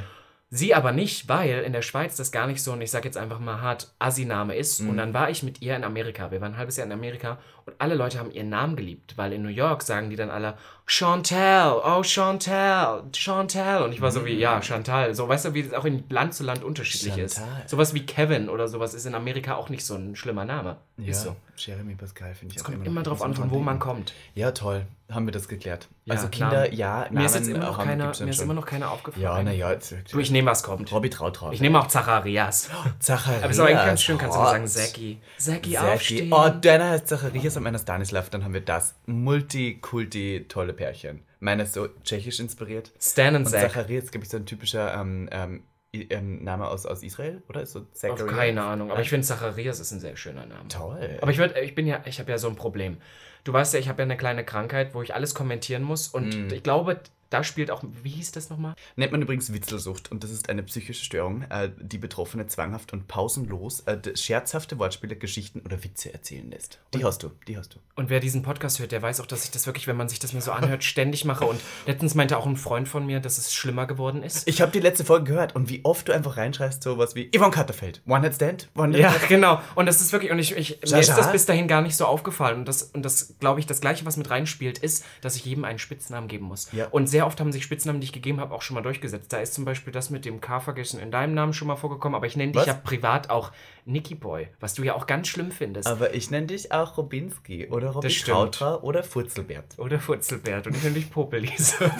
[0.52, 3.16] Sie aber nicht, weil in der Schweiz das gar nicht so, und ich sage jetzt
[3.16, 4.80] einfach mal hart, Assi-Name ist.
[4.80, 4.90] Mhm.
[4.90, 6.32] Und dann war ich mit ihr in Amerika.
[6.32, 9.32] Wir waren ein halbes Jahr in Amerika und alle Leute haben ihren Namen geliebt, weil
[9.32, 10.54] in New York sagen die dann alle
[10.86, 13.84] Chantal, oh Chantal, Chantal.
[13.84, 15.14] Und ich war so wie, ja, Chantal.
[15.14, 17.60] So, weißt du, wie das auch in Land zu Land unterschiedlich Chantal.
[17.62, 17.70] ist.
[17.70, 20.76] Sowas wie Kevin oder sowas ist in Amerika auch nicht so ein schlimmer Name.
[20.96, 21.36] Ja, Ist so.
[21.56, 24.12] Jeremy Pascal finde ich Es kommt noch immer drauf an, von wo man kommt.
[24.34, 24.86] Ja, toll.
[25.10, 25.88] Haben wir das geklärt.
[26.06, 26.72] Ja, also Kinder, Namen.
[26.74, 29.22] ja, Mir ist jetzt Namen immer noch keiner, mir ist immer noch keiner aufgefallen.
[29.22, 29.76] Ja, naja,
[30.10, 30.90] Du, ich nehme, was kommt.
[30.92, 31.52] Robby Trautraut.
[31.52, 32.70] Ich nehme auch Zacharias.
[33.00, 33.42] Zacharias.
[33.42, 34.66] Aber es ist auch eigentlich ganz schön, kannst du nur sagen.
[34.66, 35.78] Zeki, Zeki.
[35.78, 36.32] aufstehen.
[36.32, 38.94] Oh, deiner heißt Zacharias und meiner Stanislav, dann haben wir das.
[39.06, 41.22] Multikulti, tolle Pärchen.
[41.40, 42.92] Meiner ist so tschechisch inspiriert.
[43.00, 43.62] Stan und Und Zach.
[43.62, 47.62] Zacharias, glaube ich, so ein typischer ähm, ähm, ähm, Name aus, aus Israel, oder?
[47.62, 48.28] Ist so Auf Zacharias?
[48.36, 50.68] keine Ahnung, aber ich finde Zacharias ist ein sehr schöner Name.
[50.68, 51.18] Toll.
[51.20, 52.98] Aber ich würd, ich bin ja, ich habe ja so ein Problem.
[53.44, 56.48] Du weißt ja, ich habe ja eine kleine Krankheit, wo ich alles kommentieren muss und
[56.48, 56.52] Mm.
[56.54, 58.74] ich glaube, da spielt auch, wie hieß das nochmal?
[58.96, 63.06] Nennt man übrigens Witzelsucht und das ist eine psychische Störung, äh, die Betroffene zwanghaft und
[63.08, 66.80] pausenlos äh, scherzhafte Wortspiele, Geschichten oder Witze erzählen lässt.
[66.92, 67.78] Die hast du, die hast du.
[67.94, 70.18] Und wer diesen Podcast hört, der weiß auch, dass ich das wirklich, wenn man sich
[70.18, 71.44] das mir so anhört, ständig mache.
[71.44, 74.48] Und letztens meinte auch ein Freund von mir, dass es schlimmer geworden ist.
[74.48, 77.52] Ich habe die letzte Folge gehört und wie oft du einfach reinschreist, sowas wie Yvonne
[77.52, 79.60] Katterfeld, One Head Stand, One Head Ja, genau.
[79.76, 82.06] Und das ist wirklich, und ich, ich mir ist das bis dahin gar nicht so
[82.06, 82.60] aufgefallen.
[82.60, 85.64] Und das, und das glaube ich, das Gleiche, was mit reinspielt, ist, dass ich jedem
[85.64, 86.72] einen Spitznamen geben muss.
[86.72, 86.88] Ja.
[86.88, 89.32] Und sehr oft haben sich Spitznamen, die ich gegeben habe, auch schon mal durchgesetzt.
[89.32, 92.14] Da ist zum Beispiel das mit dem K vergessen in deinem Namen schon mal vorgekommen,
[92.14, 92.66] aber ich nenne dich Was?
[92.66, 93.52] ja privat auch
[93.90, 95.88] Nicky Boy, was du ja auch ganz schlimm findest.
[95.88, 98.36] Aber ich nenne dich auch Robinski oder Das stimmt.
[98.36, 99.78] Trautra oder Furzelbert.
[99.78, 101.90] Oder Furzelbert und ich nenne dich Popelise.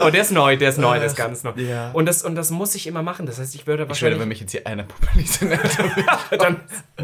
[0.00, 1.52] Aber der ist neu, der ist neu, der ist ganz neu.
[1.56, 1.90] Ja.
[1.92, 3.26] Und, das, und das muss ich immer machen.
[3.26, 5.60] Das heißt, ich würde Ich werde, wahrscheinlich wenn mich jetzt hier einer Populiste nennt.
[6.38, 6.60] dann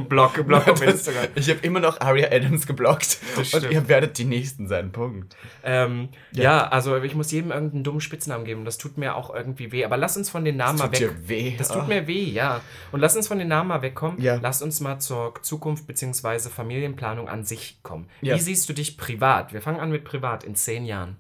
[0.09, 1.27] Block, Block auf Instagram.
[1.35, 3.19] ich habe immer noch Aria Adams geblockt
[3.53, 5.37] und ihr werdet die Nächsten sein, Punkt.
[5.65, 6.69] Ähm, ja.
[6.69, 8.65] also ich muss jedem irgendeinen dummen Spitznamen geben.
[8.65, 9.85] Das tut mir auch irgendwie weh.
[9.85, 11.17] Aber lass uns von den Namen Das mal tut weg.
[11.23, 11.55] dir weh.
[11.59, 11.87] Das tut Ah.
[11.87, 12.61] mir weh, ja.
[12.93, 14.21] Und lass uns von den Namen mal wegkommen.
[14.21, 14.39] Ja.
[14.41, 16.49] Lass uns mal zur Zukunft bzw.
[16.49, 18.09] Familienplanung an sich kommen.
[18.21, 18.37] Ja.
[18.37, 19.53] Wie siehst du dich privat?
[19.53, 21.17] Wir fangen an mit privat in zehn Jahren.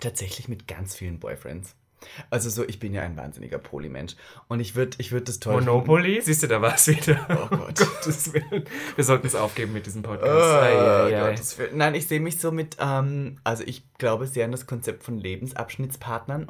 [0.00, 1.74] Tatsächlich mit ganz vielen Boyfriends.
[2.30, 4.16] Also so, ich bin ja ein wahnsinniger Polymensch
[4.48, 6.20] und ich würde ich würd das toll Monopoly?
[6.20, 7.26] Siehst du, da war es wieder.
[7.28, 7.74] Oh Gott.
[7.78, 8.64] Gottes Willen.
[8.94, 10.30] Wir sollten es aufgeben mit diesem Podcast.
[10.30, 11.30] Oh, Ei, ei, ei.
[11.30, 11.76] Gottes Willen.
[11.76, 15.18] Nein, ich sehe mich so mit, ähm, also ich glaube sehr an das Konzept von
[15.18, 16.48] Lebensabschnittspartnern,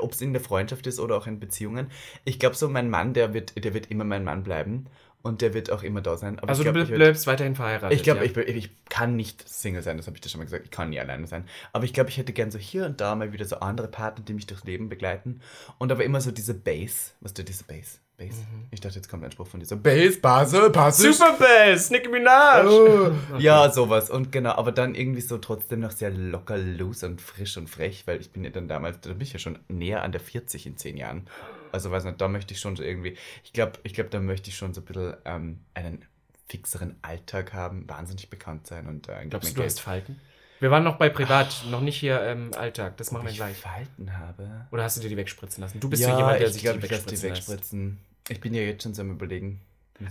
[0.00, 1.90] ob es in der Freundschaft ist oder auch in Beziehungen.
[2.24, 4.86] Ich glaube so, mein Mann, der wird, der wird immer mein Mann bleiben
[5.24, 6.38] und der wird auch immer da sein.
[6.38, 7.96] Aber Also ich du glaub, würd- bleibst weiterhin verheiratet.
[7.98, 8.30] Ich glaube, ja.
[8.42, 10.64] ich, ich kann nicht Single sein, das habe ich dir schon mal gesagt.
[10.66, 11.44] Ich kann nie alleine sein.
[11.72, 14.24] Aber ich glaube, ich hätte gern so hier und da mal wieder so andere Partner,
[14.24, 15.40] die mich durchs Leben begleiten.
[15.78, 17.12] Und aber immer so diese Base.
[17.20, 17.98] Was ist diese Base?
[18.16, 18.46] Base?
[18.70, 21.12] Ich dachte, jetzt kommt ein Spruch von dir so Base, Basel, Basel.
[21.12, 22.66] Super Bass, Nicki Minaj.
[22.66, 23.10] Oh.
[23.38, 24.10] Ja, sowas.
[24.10, 28.06] Und genau, aber dann irgendwie so trotzdem noch sehr locker, loose und frisch und frech,
[28.06, 30.66] weil ich bin ja dann damals, da bin ich ja schon näher an der 40
[30.66, 31.26] in 10 Jahren.
[31.72, 34.48] Also weiß nicht, da möchte ich schon so irgendwie, ich glaube, ich glaube, da möchte
[34.48, 36.04] ich schon so ein bisschen ähm, einen
[36.48, 40.20] fixeren Alltag haben, wahnsinnig bekannt sein und äh, Glaubst du, du hast Falten?
[40.64, 42.96] Wir waren noch bei privat, noch nicht hier im Alltag.
[42.96, 43.54] Das machen ob wir ich gleich.
[43.58, 44.48] Falten habe.
[44.72, 45.78] Oder hast du dir die wegspritzen lassen?
[45.78, 47.48] Du bist ja, ja jemand, der ich sich glaube, die ich lasse die wegspritzen lässt.
[47.50, 47.98] wegspritzen.
[48.30, 49.60] Ich bin ja jetzt schon so am überlegen.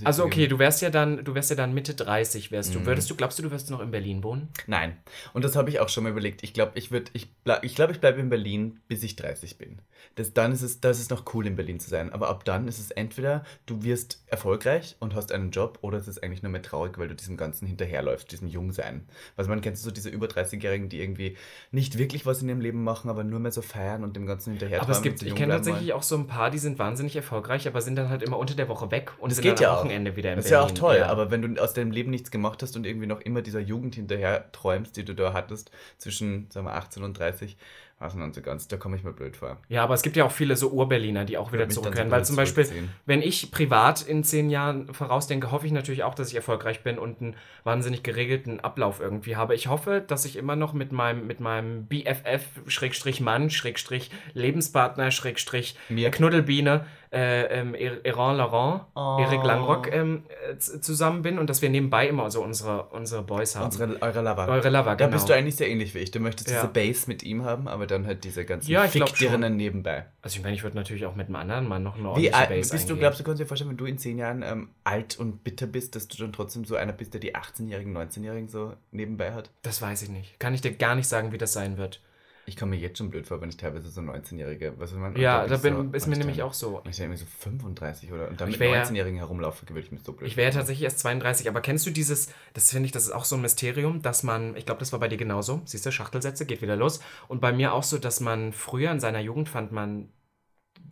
[0.03, 2.79] Also okay, du wärst ja dann, du wärst ja dann Mitte 30, wärst Mhm.
[2.79, 2.85] du.
[2.85, 4.47] Würdest du, glaubst du, du wirst noch in Berlin wohnen?
[4.65, 4.97] Nein.
[5.33, 6.41] Und das habe ich auch schon mal überlegt.
[6.43, 9.57] Ich glaube, ich würde, ich, bleib, ich, glaub, ich bleibe in Berlin, bis ich 30
[9.57, 9.79] bin.
[10.15, 12.11] Das, dann ist es, das ist noch cool, in Berlin zu sein.
[12.13, 16.07] Aber ab dann ist es entweder, du wirst erfolgreich und hast einen Job, oder es
[16.07, 19.07] ist eigentlich nur mehr traurig, weil du diesem Ganzen hinterherläufst, diesem Jungsein.
[19.35, 21.37] Was man kennt so diese über 30-Jährigen, die irgendwie
[21.71, 24.51] nicht wirklich was in ihrem Leben machen, aber nur mehr so feiern und dem Ganzen
[24.51, 27.67] hinterher Aber es gibt, ich kenne tatsächlich auch so ein paar, die sind wahnsinnig erfolgreich,
[27.67, 29.72] aber sind dann halt immer unter der Woche weg und Das geht ja auch.
[29.77, 30.67] Wochenende wieder Das ist Berlin.
[30.67, 33.21] ja auch toll, aber wenn du aus deinem Leben nichts gemacht hast und irgendwie noch
[33.21, 37.57] immer dieser Jugend hinterher träumst, die du da hattest, zwischen sagen wir, 18 und 30,
[38.03, 39.57] weiß man so ganz, da komme ich mir blöd vor.
[39.69, 42.09] Ja, aber es gibt ja auch viele so Ur-Berliner, die auch wieder zurückkehren.
[42.09, 42.67] so Weil zum Beispiel,
[43.05, 46.97] wenn ich privat in zehn Jahren vorausdenke, hoffe ich natürlich auch, dass ich erfolgreich bin
[46.97, 49.55] und einen wahnsinnig geregelten Ablauf irgendwie habe.
[49.55, 55.11] Ich hoffe, dass ich immer noch mit meinem, mit meinem BFF, Schrägstrich Mann, Schrägstrich Lebenspartner,
[55.11, 55.77] Schrägstrich.
[56.11, 59.17] Knuddelbiene, äh, ähm, Er- Eran Laurent, Oh.
[59.21, 63.55] Erik Langrock ähm, äh, zusammen bin und dass wir nebenbei immer so unsere, unsere Boys
[63.55, 63.65] haben.
[63.65, 64.47] Unsere, eure Lover.
[64.47, 65.11] Eure Lover, Da genau.
[65.11, 66.11] bist du eigentlich sehr ähnlich wie ich.
[66.11, 66.61] Du möchtest Ja.
[66.61, 70.05] diese Base mit ihm haben, aber dann halt diese ganzen Ja, Fick-Dirnen nebenbei.
[70.23, 72.35] Also ich meine, ich würde natürlich auch mit einem anderen Mann noch eine Wie ordentliche
[72.35, 74.69] alt Base bist du, glaubst du, kannst dir vorstellen, wenn du in zehn Jahren ähm,
[74.83, 78.47] alt und bitter bist, dass du dann trotzdem so einer bist, der die 18-Jährigen, 19-Jährigen
[78.49, 79.51] so nebenbei hat?
[79.61, 80.39] Das weiß ich nicht.
[80.39, 82.01] Kann ich dir gar nicht sagen, wie das sein wird.
[82.45, 85.15] Ich komme mir jetzt schon blöd vor, wenn ich teilweise so 19-Jährige, was will man?
[85.15, 86.81] Ja, da bin, so, ist mir ich nämlich dann- auch so.
[86.89, 89.79] Ich denke mir so 35 oder und dann Ich mit wär ja- 19-Jährigen herumlaufe, würde
[89.79, 92.71] ich mir so blöd Ich wäre ja tatsächlich erst 32, aber kennst du dieses, das
[92.71, 95.07] finde ich, das ist auch so ein Mysterium, dass man, ich glaube, das war bei
[95.07, 96.99] dir genauso, siehst du, Schachtelsätze, geht wieder los.
[97.29, 100.09] Und bei mir auch so, dass man früher in seiner Jugend fand man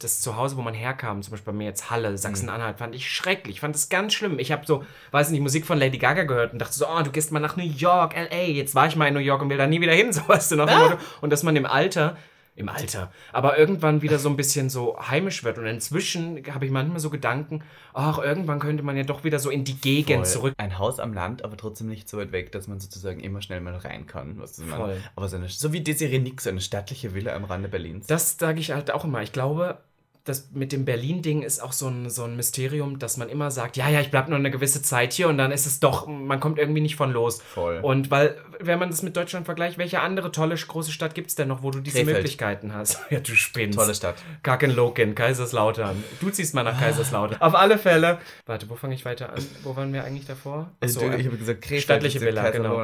[0.04, 3.60] das Zuhause, wo man herkam, zum Beispiel bei mir jetzt Halle, Sachsen-Anhalt, fand ich schrecklich,
[3.60, 4.40] fand es ganz schlimm.
[4.40, 7.12] Ich habe so, weiß nicht, Musik von Lady Gaga gehört und dachte so, oh, du
[7.12, 9.58] gehst mal nach New York, L.A., jetzt war ich mal in New York und will
[9.58, 10.98] da nie wieder hin, so weißt du, dem Motto.
[11.22, 12.18] Und dass man im Alter,
[12.56, 15.58] im Alter, aber irgendwann wieder so ein bisschen so heimisch wird.
[15.58, 19.50] Und inzwischen habe ich manchmal so Gedanken, ach, irgendwann könnte man ja doch wieder so
[19.50, 20.34] in die Gegend Voll.
[20.34, 20.54] zurück.
[20.58, 23.62] Ein Haus am Land, aber trotzdem nicht so weit weg, dass man sozusagen immer schnell
[23.62, 24.38] mal rein kann.
[24.38, 24.66] Was Voll.
[24.66, 28.08] man, aber so, eine, so wie Desiree Nix, eine stattliche Villa am Rande Berlins.
[28.08, 29.22] Das sage ich halt auch immer.
[29.22, 29.80] Ich glaube,
[30.24, 33.76] das mit dem Berlin-Ding ist auch so ein, so ein Mysterium, dass man immer sagt,
[33.76, 36.40] ja, ja, ich bleibe nur eine gewisse Zeit hier und dann ist es doch, man
[36.40, 37.42] kommt irgendwie nicht von los.
[37.42, 37.80] Voll.
[37.82, 41.36] Und weil, wenn man das mit Deutschland vergleicht, welche andere tolle große Stadt gibt es
[41.36, 42.18] denn noch, wo du diese Krefeld.
[42.18, 43.00] Möglichkeiten hast?
[43.12, 43.78] Ja, du spinnst.
[43.78, 44.16] Tolle Stadt.
[44.42, 46.02] Kakenloken, Kaiserslautern.
[46.22, 47.42] Du ziehst mal nach Kaiserslautern.
[47.42, 48.20] Auf alle Fälle.
[48.46, 49.44] Warte, wo fange ich weiter an?
[49.64, 50.72] Wo waren wir eigentlich davor?
[50.80, 52.82] Also, Achso, du, ich ähm, habe gesagt, Krefeld, stattliche Villa, genau.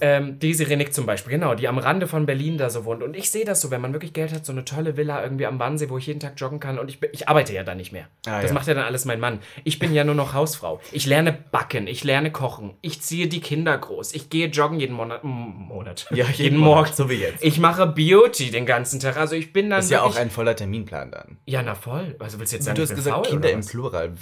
[0.00, 3.02] Ähm, Daisy Renick zum Beispiel, genau, die am Rande von Berlin da so wohnt.
[3.02, 5.46] Und ich sehe das so, wenn man wirklich Geld hat, so eine tolle Villa irgendwie
[5.46, 6.78] am Wannsee, wo ich jeden Tag joggen kann.
[6.80, 8.06] Und ich, ich arbeite ja da nicht mehr.
[8.26, 8.54] Ah, das ja.
[8.54, 9.40] macht ja dann alles mein Mann.
[9.64, 10.80] Ich bin ja nur noch Hausfrau.
[10.92, 14.94] Ich lerne backen, ich lerne kochen, ich ziehe die Kinder groß, ich gehe joggen jeden
[14.96, 15.22] Monat.
[15.24, 16.06] Monat.
[16.10, 16.80] Ja, jeden, jeden Morgen.
[16.80, 17.42] Monat, so wie jetzt.
[17.44, 19.16] Ich mache Beauty den ganzen Tag.
[19.16, 19.78] Also ich bin dann.
[19.78, 21.38] Das ist ja auch ein voller Terminplan dann.
[21.46, 22.16] Ja, na voll.
[22.18, 23.60] Also willst du jetzt sagen, Du hast gesagt, faul, Kinder im?
[23.64, 24.12] Plural.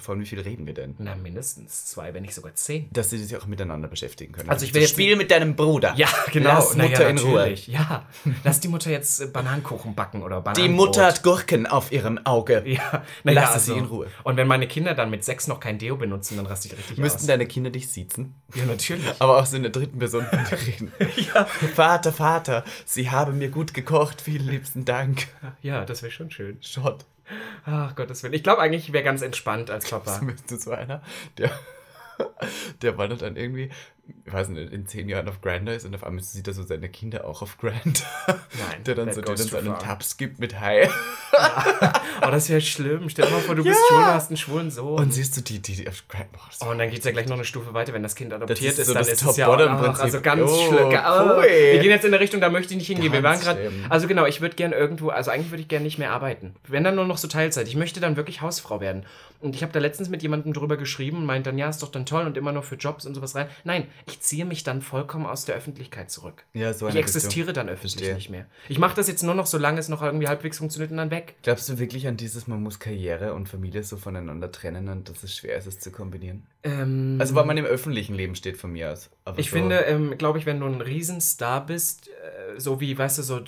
[0.00, 0.94] Von wie viel reden wir denn?
[0.98, 2.88] Na, mindestens zwei, wenn nicht sogar zehn.
[2.92, 4.48] Dass sie sich auch miteinander beschäftigen können.
[4.50, 5.94] Also ich will jetzt- Spiel mit deinem Bruder.
[5.96, 6.50] Ja, genau.
[6.54, 7.52] Lass Na ja, Mutter in Ruhe.
[7.66, 8.06] Ja,
[8.44, 10.86] lass die Mutter jetzt äh, Bananenkuchen backen oder Die Bananenbrot.
[10.88, 12.62] Mutter hat Gurken auf ihrem Auge.
[12.66, 14.06] Ja, naja, Lasse also, sie in Ruhe.
[14.22, 16.98] Und wenn meine Kinder dann mit sechs noch kein Deo benutzen, dann raste ich richtig
[16.98, 17.26] Müssten aus.
[17.26, 18.34] deine Kinder dich siezen?
[18.54, 19.04] Ja, natürlich.
[19.18, 20.24] Aber auch so in der dritten Person
[20.66, 20.92] reden.
[21.74, 24.20] Vater, Vater, Sie haben mir gut gekocht.
[24.20, 25.26] Vielen liebsten Dank.
[25.62, 26.58] Ja, das wäre schon schön.
[26.60, 27.04] Schott.
[27.64, 28.34] Ach, Gottes Willen.
[28.34, 30.20] Ich glaube eigentlich, ich wäre ganz entspannt als Papa.
[30.24, 31.02] Bist du so einer,
[31.38, 31.50] der,
[32.82, 33.70] der wandert dann irgendwie,
[34.26, 36.62] ich weiß nicht, in zehn Jahren auf Grindr ist und auf einmal sieht er so
[36.62, 38.02] seine Kinder auch auf Grindr.
[38.26, 39.78] Nein, Der dann so, der goes dann so too einen far.
[39.82, 40.88] Tabs gibt mit Hi.
[42.22, 43.08] Oh, das wäre schlimm.
[43.10, 43.96] Stell dir mal vor, du bist Ja.
[43.96, 44.98] schwul, hast einen schwulen Sohn.
[44.98, 46.28] Und siehst du die, die, die auf Grindr.
[46.34, 48.14] Oh, das Oh, und dann geht es ja gleich noch eine Stufe weiter, wenn das
[48.14, 50.86] Kind adoptiert ist ist, so dann das ist es ja auch also ganz Oh, schlimm.
[50.88, 53.12] Oh, wir gehen jetzt in eine Richtung, da möchte ich nicht hingehen.
[53.12, 53.72] wir waren Ganz gerade.
[53.88, 56.54] Also genau, ich würde gerne irgendwo, also eigentlich würde ich gerne nicht mehr arbeiten.
[56.68, 57.68] Wenn dann nur noch so Teilzeit.
[57.68, 59.04] Ich möchte dann wirklich Hausfrau werden.
[59.44, 61.90] Und ich habe da letztens mit jemandem drüber geschrieben und meint dann, ja, ist doch
[61.90, 63.46] dann toll und immer nur für Jobs und sowas rein.
[63.64, 66.44] Nein, ich ziehe mich dann vollkommen aus der Öffentlichkeit zurück.
[66.54, 68.14] Ja, so Ich eine existiere dann öffentlich Verstehe.
[68.14, 68.46] nicht mehr.
[68.68, 71.34] Ich mache das jetzt nur noch, solange es noch irgendwie halbwegs funktioniert und dann weg.
[71.42, 75.22] Glaubst du wirklich an dieses, man muss Karriere und Familie so voneinander trennen und dass
[75.22, 76.46] es schwer ist, es zu kombinieren?
[76.62, 79.10] Ähm, Also, weil man im öffentlichen Leben steht von mir aus.
[79.36, 83.18] Ich so, finde, ähm, glaube ich, wenn du ein Riesenstar bist, äh, so wie, weißt
[83.18, 83.40] du, so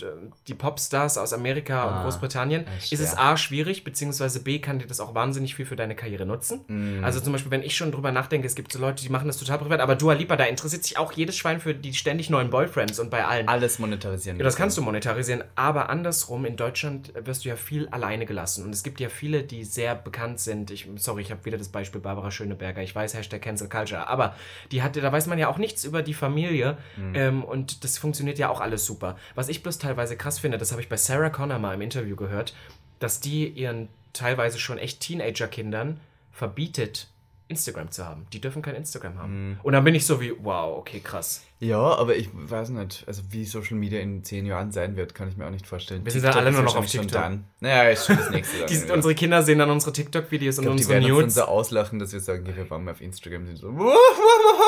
[0.48, 3.16] die Popstars aus Amerika Ah, und Großbritannien, ist es.
[3.16, 6.60] A, schwierig, beziehungsweise B, kann dir das auch wahnsinnig viel für deine Karriere nutzen.
[6.68, 7.04] Mm.
[7.04, 9.38] Also zum Beispiel, wenn ich schon drüber nachdenke, es gibt so Leute, die machen das
[9.38, 12.50] total privat, aber Dua Lipa, da interessiert sich auch jedes Schwein für die ständig neuen
[12.50, 13.48] Boyfriends und bei allen.
[13.48, 14.38] alles monetarisieren.
[14.38, 18.64] Ja, das kannst du monetarisieren, aber andersrum, in Deutschland wirst du ja viel alleine gelassen.
[18.64, 20.70] Und es gibt ja viele, die sehr bekannt sind.
[20.70, 22.82] Ich, sorry, ich habe wieder das Beispiel Barbara Schöneberger.
[22.82, 24.08] Ich weiß, Hashtag Cancel Culture.
[24.08, 24.34] Aber
[24.72, 26.76] die hatte, da weiß man ja auch nichts über die Familie.
[27.14, 29.16] Ähm, und das funktioniert ja auch alles super.
[29.34, 32.16] Was ich bloß teilweise krass finde, das habe ich bei Sarah Connor mal im Interview
[32.16, 32.54] gehört,
[32.98, 36.00] dass die ihren teilweise schon echt Teenager-Kindern
[36.32, 37.08] verbietet,
[37.48, 38.26] Instagram zu haben.
[38.32, 39.60] Die dürfen kein Instagram haben.
[39.62, 41.42] Und dann bin ich so wie, wow, okay, krass.
[41.60, 45.28] Ja, aber ich weiß nicht, also wie Social Media in zehn Jahren sein wird, kann
[45.28, 46.04] ich mir auch nicht vorstellen.
[46.04, 47.12] Wir sind dann alle nur noch auf TikTok.
[47.12, 47.44] Dann.
[47.60, 48.66] Naja, ist schon das nächste.
[48.68, 48.92] Die, wieder.
[48.92, 51.34] unsere Kinder sehen dann unsere TikTok-Videos und glaub, die unsere werden uns Nudes.
[51.36, 53.46] dann so auslachen, dass wir sagen, wir waren mal auf Instagram.
[53.46, 53.68] Die so,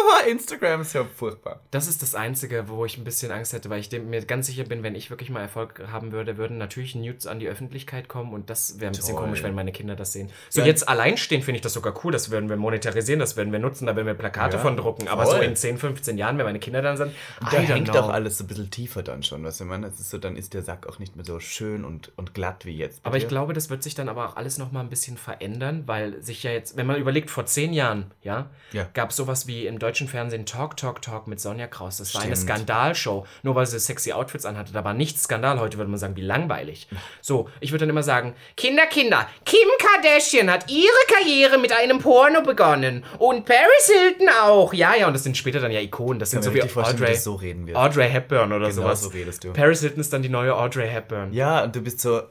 [0.29, 1.61] Instagram ist ja furchtbar.
[1.71, 4.65] Das ist das Einzige, wo ich ein bisschen Angst hätte, weil ich mir ganz sicher
[4.65, 8.33] bin, wenn ich wirklich mal Erfolg haben würde, würden natürlich Nudes an die Öffentlichkeit kommen
[8.33, 9.25] und das wäre ein bisschen Toll.
[9.25, 10.31] komisch, wenn meine Kinder das sehen.
[10.51, 10.67] So Ja.
[10.67, 13.87] jetzt alleinstehen finde ich das sogar cool, das würden wir monetarisieren, das würden wir nutzen,
[13.87, 15.09] da würden wir Plakate Ja, von drucken.
[15.09, 15.45] Aber so voll.
[15.45, 17.13] in 10, 15 Jahren, wenn meine Kinder dann sind,
[17.51, 19.87] Da hängt auch alles so ein bisschen tiefer dann schon, was ich meine.
[19.87, 22.65] Es ist so, dann ist der Sack auch nicht mehr so schön und, und glatt
[22.67, 23.01] wie jetzt.
[23.05, 23.29] Aber ich dir.
[23.29, 26.51] glaube, das wird sich dann aber auch alles nochmal ein bisschen verändern, weil sich ja
[26.51, 28.89] jetzt, wenn man überlegt, vor zehn Jahren, ja, Ja.
[28.95, 31.97] gab es sowas wie im deutschen deutschen Fernsehen Talk, Talk, Talk mit Sonja Kraus.
[31.97, 32.37] Das war eine.
[32.37, 34.73] Skandalshow, nur weil sie sexy Outfits anhatte.
[34.73, 35.59] Da war nichts Skandal.
[35.59, 36.87] Heute würde man sagen, wie langweilig.
[37.21, 41.99] So, ich würde dann immer sagen, Kinder, Kinder, Kim Kardashian hat ihre Karriere mit einem
[41.99, 43.05] Porno begonnen.
[43.19, 44.73] Und Paris Hilton auch.
[44.73, 46.21] Ja, ja, und das sind später dann ja Ikonen.
[46.21, 47.41] Das sind so wie Audrey, so.
[47.75, 49.03] Audrey Hepburn oder Genau sowas.
[49.03, 49.53] so redest du.
[49.53, 51.33] Paris Hilton ist dann die neue Audrey Hepburn.
[51.33, 52.23] Ja, und du bist so,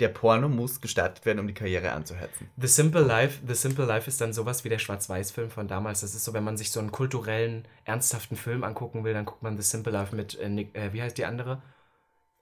[0.00, 2.50] der Porno muss gestartet werden, um die Karriere anzuhetzen.
[2.56, 6.00] The Simple Life, The Simple Life ist dann sowas wie der Schwarz-Weiß-Film von damals.
[6.00, 9.42] Das ist so, wenn man sich so einen kulturellen, ernsthaften Film angucken will, dann guckt
[9.42, 11.62] man The Simple Life mit, äh, Nick, äh, wie heißt die andere?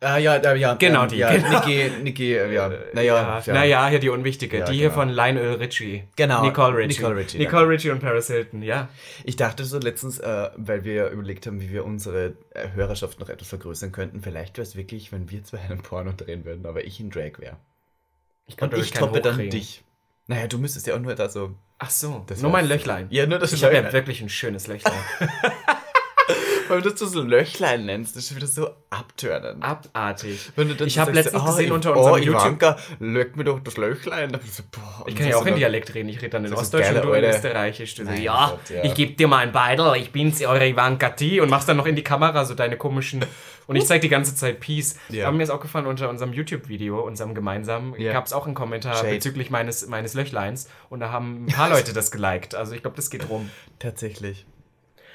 [0.02, 0.74] Ah, ja, ja, ja.
[0.74, 1.60] Genau ähm, die, Ja, genau.
[1.60, 2.70] Niki, Niki, äh, ja.
[2.94, 3.52] Naja, ja.
[3.52, 4.60] Naja, hier die unwichtige.
[4.60, 4.94] Ja, die hier genau.
[4.94, 6.04] von Lionel Richie.
[6.16, 7.00] Genau, Nicole Richie.
[7.00, 8.88] Nicole Richie, Nicole Richie und Paris Hilton, ja.
[9.24, 13.28] Ich dachte so letztens, äh, weil wir überlegt haben, wie wir unsere äh, Hörerschaft noch
[13.28, 16.84] etwas vergrößern könnten, vielleicht wäre es wirklich, wenn wir zwei einen Porno drehen würden, aber
[16.84, 17.56] ich in Drag wäre.
[18.46, 19.84] Ich Und ich toppe dann dich.
[20.28, 21.54] Naja, du müsstest ja auch nur da so.
[21.78, 22.66] Ach so, Das nur mein.
[22.66, 23.06] Löchlein.
[23.10, 23.92] Ja, nur das Ich habe ja Löchlein.
[23.92, 24.94] wirklich ein schönes Löchlein.
[26.70, 29.64] Weil du das so Löchlein nennst, das ist wieder so abtörnend.
[29.64, 30.50] Abartig.
[30.54, 32.42] Wenn du dann Ich habe letztens ah, gesehen unter oh, unserem YouTube.
[32.42, 34.30] Ivanka, löck mir doch das Löchlein.
[34.48, 37.04] So, boah, Ich kann ja auch in Dialekt reden, ich rede dann in Ostdeutsch und
[37.04, 37.96] du in Österreichisch.
[37.96, 38.84] Du so, Mein ja, Gott, ja.
[38.84, 41.40] ich geb dir mal einen Beidel, ich bin's, eure Ivanka T.
[41.40, 43.24] Und machst dann noch in die Kamera so deine komischen.
[43.66, 44.96] Und ich zeig die ganze Zeit Peace.
[45.08, 45.26] Ja.
[45.26, 48.12] Aber mir ist auch gefallen, unter unserem YouTube-Video, unserem gemeinsamen, Ja.
[48.12, 49.10] gab es auch einen Kommentar Shade.
[49.10, 50.68] bezüglich meines, meines Löchleins.
[50.88, 52.54] Und da haben ein paar Leute das geliked.
[52.54, 53.50] Also ich glaube, das geht rum.
[53.80, 54.46] Tatsächlich.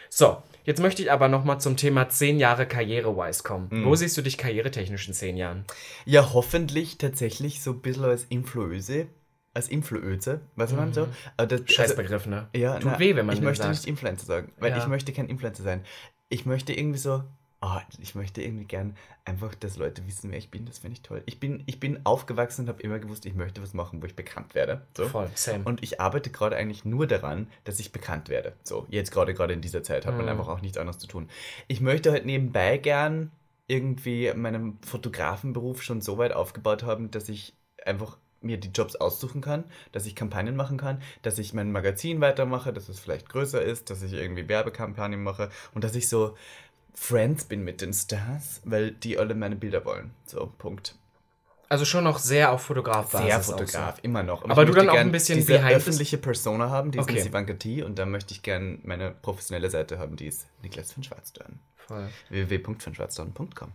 [0.09, 3.67] So, jetzt möchte ich aber nochmal zum Thema 10 Jahre Karriere-wise kommen.
[3.71, 3.86] Mhm.
[3.86, 5.65] Wo siehst du dich karrieretechnisch in 10 Jahren?
[6.06, 9.08] Ja, hoffentlich tatsächlich so ein bisschen als Influöse.
[9.54, 11.08] Als Influöse, weißt du, was ich meine?
[11.38, 11.45] so?
[11.45, 12.49] Das- Scheiß also- Begriff, ne?
[12.54, 13.73] Ja, Tut na, weh, wenn man Ich möchte sagt.
[13.75, 14.78] nicht Influencer sagen, weil Ja.
[14.80, 15.86] ich möchte kein Influencer sein.
[16.28, 17.23] Ich möchte irgendwie so,
[17.65, 20.65] ah, ich möchte irgendwie gern einfach, dass Leute wissen, wer ich bin.
[20.65, 21.23] Das finde ich toll.
[21.25, 24.15] Ich bin, ich bin aufgewachsen und habe immer gewusst, ich möchte was machen, wo ich
[24.15, 24.82] bekannt werde.
[24.95, 25.08] So.
[25.08, 25.63] Voll, same.
[25.63, 28.54] Und ich arbeite gerade eigentlich nur daran, dass ich bekannt werde.
[28.63, 30.32] So, jetzt gerade gerade in dieser Zeit hat man Mhm.
[30.32, 31.30] einfach auch nichts anderes zu tun.
[31.67, 33.32] Ich möchte halt nebenbei gern
[33.67, 39.41] irgendwie meinen Fotografenberuf schon so weit aufgebaut haben, dass ich einfach mir die Jobs aussuchen
[39.41, 43.60] kann, dass ich Kampagnen machen kann, dass ich mein Magazin weitermache, dass es vielleicht größer
[43.62, 46.36] ist, dass ich irgendwie Werbekampagnen mache und dass ich so
[46.95, 50.12] Friends bin mit den Stars, weil die alle meine Bilder wollen.
[50.25, 50.95] So, Punkt.
[51.67, 53.27] Also schon noch sehr auf Fotografbasis.
[53.27, 53.51] Sehr auch so.
[53.53, 54.43] Fotograf, immer noch.
[54.43, 57.17] Aber ich du dann auch ein bisschen diese behind öffentliche Persona haben, die Okay.
[57.17, 57.84] ist Ivanka T.
[57.84, 61.60] Und da möchte ich gern meine professionelle Seite haben, die ist Niklas von Schwarzdorn.
[61.75, 62.08] Voll.
[62.29, 63.71] www.vonschwarzdorn.com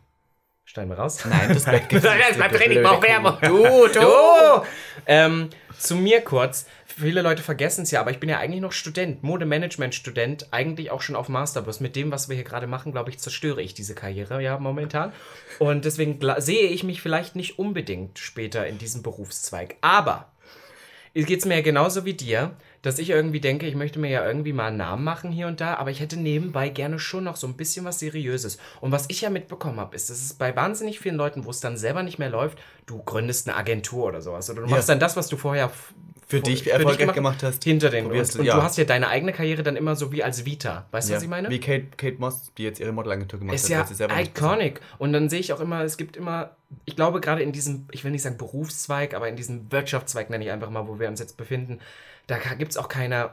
[0.71, 1.19] Schneiden wir raus.
[1.29, 3.03] Nein, das bleibt Nein, das bleibt drin, ich brauche.
[3.03, 3.39] Werbung.
[3.43, 4.65] Du, du!
[5.05, 6.65] ähm, zu mir kurz.
[6.87, 11.03] Viele Leute vergessen es ja, aber ich bin ja eigentlich noch Student, Modemanagement-Student, eigentlich auch
[11.03, 11.63] schon auf Master.
[11.63, 14.59] Bloß mit dem, was wir hier gerade machen, glaube ich, zerstöre ich diese Karriere ja
[14.61, 15.13] momentan.
[15.59, 19.75] Und deswegen sehe ich mich vielleicht nicht unbedingt später in diesem Berufszweig.
[19.81, 20.31] Aber
[21.15, 24.27] es geht mir ja genauso wie dir, dass ich irgendwie denke, ich möchte mir ja
[24.27, 27.37] irgendwie mal einen Namen machen hier und da, aber ich hätte nebenbei gerne schon noch
[27.37, 28.59] so ein bisschen was Seriöses.
[28.81, 31.61] Und was ich ja mitbekommen habe, ist, dass es bei wahnsinnig vielen Leuten, wo es
[31.61, 34.49] dann selber nicht mehr läuft, du gründest eine Agentur oder sowas.
[34.49, 34.95] Oder du machst Ja.
[34.95, 35.71] dann das, was du vorher
[36.27, 37.65] Für dich erfolgreich gemacht hast.
[37.65, 38.55] Hinter den und, Probierst du- und ja.
[38.55, 40.87] du hast ja deine eigene Karriere dann immer so wie als Vita.
[40.93, 41.17] Weißt du, Ja.
[41.17, 41.51] was ich meine?
[41.51, 43.91] Wie Kate, Kate Moss, die jetzt ihre Modelagentur gemacht Ist hat.
[43.91, 44.81] ja selber nicht iconic.
[44.99, 46.53] Und dann sehe ich auch immer, es gibt immer,
[46.85, 50.45] ich glaube gerade in diesem, ich will nicht sagen Berufszweig, aber in diesem Wirtschaftszweig nenne
[50.45, 51.81] ich einfach mal, wo wir uns jetzt befinden,
[52.31, 53.31] da gibt es auch keine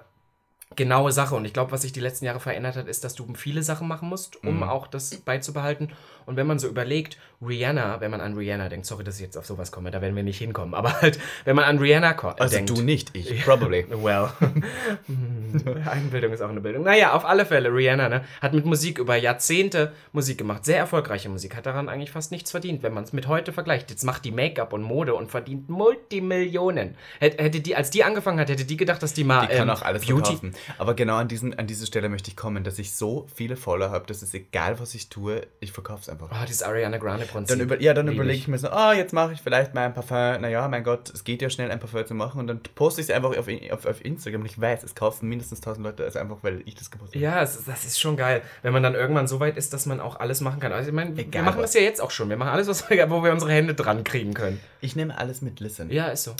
[0.75, 1.35] genaue Sache.
[1.35, 3.87] Und ich glaube, was sich die letzten Jahre verändert hat, ist, dass du viele Sachen
[3.87, 4.63] machen musst, um Mhm.
[4.63, 5.93] auch das beizubehalten.
[6.27, 9.37] Und wenn man so überlegt, Rihanna, wenn man an Rihanna denkt, sorry, dass ich jetzt
[9.37, 12.29] auf sowas komme, da werden wir nicht hinkommen, aber halt, wenn man an Rihanna ko-
[12.29, 12.69] Also denkt.
[12.69, 13.41] du nicht, ich.
[13.45, 13.85] Probably.
[13.89, 14.29] Well.
[15.89, 16.83] Einbildung ist auch eine Bildung.
[16.83, 20.65] Naja, auf alle Fälle, Rihanna ne, hat mit Musik über Jahrzehnte Musik gemacht.
[20.65, 21.55] Sehr erfolgreiche Musik.
[21.55, 23.89] Hat daran eigentlich fast nichts verdient, wenn man es mit heute vergleicht.
[23.89, 26.95] Jetzt macht die Make-up und Mode und verdient Multimillionen.
[27.19, 29.69] Hätte, hätte die, als die angefangen hat, hätte die gedacht, dass die mal Die kann
[29.69, 30.23] ähm, auch alles Beauty.
[30.37, 30.53] verkaufen.
[30.77, 33.91] Aber genau an, diesen, an diese Stelle möchte ich kommen, dass ich so viele Follower
[33.91, 36.16] habe, dass es egal, was ich tue, ich verkaufe es einfach.
[36.21, 37.57] Oh, dieses Ariana Grande-Prinzip.
[37.57, 38.47] Dann über, ja, dann überlege ich.
[38.47, 40.41] mir so, ah, jetzt mache ich vielleicht mal ein Parfum.
[40.41, 42.39] Naja, mein Gott, es geht ja schnell, ein Parfum zu machen.
[42.39, 44.41] Und dann poste ich es einfach auf, auf, auf Instagram.
[44.41, 47.23] Und ich weiß, es kaufen mindestens 1000 Leute, also einfach, weil ich das gepostet habe.
[47.23, 49.99] Ja, es, das ist schon geil, wenn man dann irgendwann so weit ist, dass man
[49.99, 50.71] auch alles machen kann.
[50.71, 51.71] Also ich meine, wir machen was.
[51.71, 52.29] das ja jetzt auch schon.
[52.29, 54.59] Wir machen alles, was wo wir unsere Hände dran kriegen können.
[54.81, 55.91] Ich nehme alles mit Listen.
[55.91, 56.33] Ja, ist so.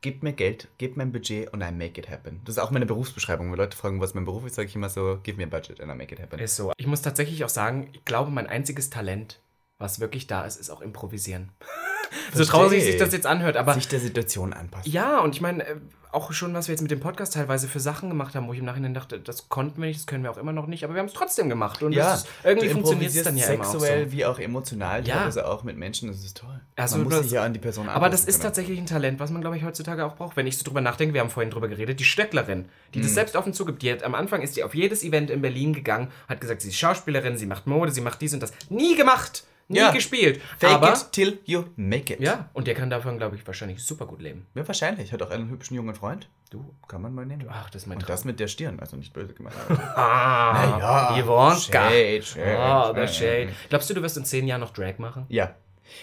[0.00, 2.40] Gebt mir Geld, gebt mir ein Budget und I make it happen.
[2.44, 3.50] Das ist auch meine Berufsbeschreibung.
[3.50, 5.80] Wenn Leute fragen, was mein Beruf ist, sage ich immer so, give me a budget
[5.80, 6.38] and I make it happen.
[6.38, 6.72] Ist so.
[6.76, 9.40] Ich muss tatsächlich auch sagen, ich glaube, mein einziges Talent,
[9.78, 11.50] was wirklich da ist, ist auch improvisieren.
[12.32, 14.90] so traurig sich das jetzt anhört, aber Sich der Situation anpassen.
[14.90, 15.76] ja, und ich meine, äh,
[16.12, 18.58] auch schon, was wir jetzt mit dem Podcast teilweise für Sachen gemacht haben, wo ich
[18.60, 20.94] im Nachhinein dachte, das konnten wir nicht, das können wir auch immer noch nicht, aber
[20.94, 21.82] wir haben es trotzdem gemacht.
[21.82, 24.12] Und Ja, das ist, irgendwie funktioniert es dann ja immer auch sexuell so.
[24.12, 25.16] wie auch emotional, Ja.
[25.18, 26.60] teilweise auch mit Menschen, das ist toll.
[26.76, 28.42] Also man muss das- sich ja an die Person Aber das ist können.
[28.42, 30.36] tatsächlich ein Talent, was man, glaube ich, heutzutage auch braucht.
[30.36, 33.02] Wenn ich so drüber nachdenke, wir haben vorhin drüber geredet, die Stöcklerin, die Mhm.
[33.02, 35.72] das selbst offen zugibt, die hat, am Anfang ist sie auf jedes Event in Berlin
[35.74, 38.52] gegangen, hat gesagt, sie ist Schauspielerin, sie macht Mode, sie macht dies und das.
[38.70, 39.90] Nie gemacht, nie Ja.
[39.92, 40.40] gespielt.
[40.58, 42.20] Fake aber, it till you make it.
[42.20, 44.46] ja, und der kann davon, glaube ich, wahrscheinlich super gut leben.
[44.54, 45.12] Ja, wahrscheinlich.
[45.12, 46.28] Hat auch einen hübschen jungen Freund.
[46.50, 47.46] Du, Kann man mal nehmen.
[47.50, 48.12] ach, das ist mein Und Traum.
[48.14, 49.54] das mit der Stirn, also nicht böse gemacht.
[49.96, 51.90] Ah, Ivanka.
[51.90, 53.52] Shade, Shade, Oh, der Shade.
[53.68, 55.26] Glaubst du, du wirst in zehn Jahren noch Drag machen?
[55.28, 55.54] ja.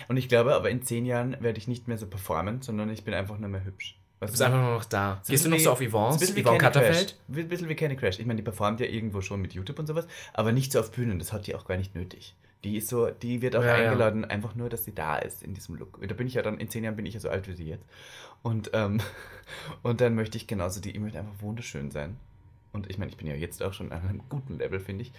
[0.07, 3.03] Und ich glaube, aber in zehn Jahren werde ich nicht mehr so performen, sondern ich
[3.03, 3.95] bin einfach nur mehr hübsch.
[4.19, 5.21] Du bist einfach nur noch da.
[5.27, 6.17] Gehst du noch so auf Yvonne?
[6.17, 6.57] Yvonne.
[6.57, 7.15] Katterfeld?
[7.29, 8.17] Ein bisschen wie Candy Crash.
[8.17, 10.91] Ich meine, die performt ja irgendwo schon mit YouTube und sowas, aber nicht so auf
[10.91, 11.19] Bühnen.
[11.19, 12.33] Das hat die auch gar nicht nötig.
[12.65, 13.91] Die ist so, die wird auch Ja, ja.
[13.91, 15.99] eingeladen, einfach nur, dass sie da ist in diesem Look.
[16.05, 17.65] Da bin ich ja dann, in zehn Jahren bin ich ja so alt wie sie
[17.69, 17.85] jetzt.
[18.43, 18.99] Und, ähm,
[19.83, 22.17] und dann möchte ich genauso die, ich möchte einfach wunderschön sein.
[22.73, 25.13] Und ich meine, ich bin ja jetzt auch schon an einem guten Level, finde ich.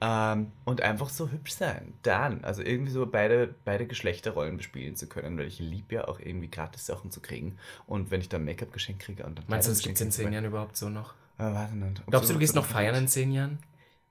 [0.00, 1.92] Ähm, und einfach so hübsch sein.
[2.02, 6.18] Dann, also irgendwie so beide, beide Geschlechterrollen bespielen zu können, weil ich liebe ja auch
[6.18, 7.58] irgendwie gratis Sachen zu kriegen.
[7.86, 10.10] Und wenn ich dann Make-up geschenkt kriege und dann Meinst du, das gibt es in
[10.10, 11.14] zehn Jahren überhaupt so noch?
[11.38, 12.00] äh, nicht.
[12.00, 13.58] Ob Glaubst so- du, du gehst noch feiern in zehn Jahren?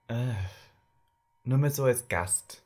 [0.07, 0.33] Äh,
[1.43, 2.61] nur mehr so als Gast.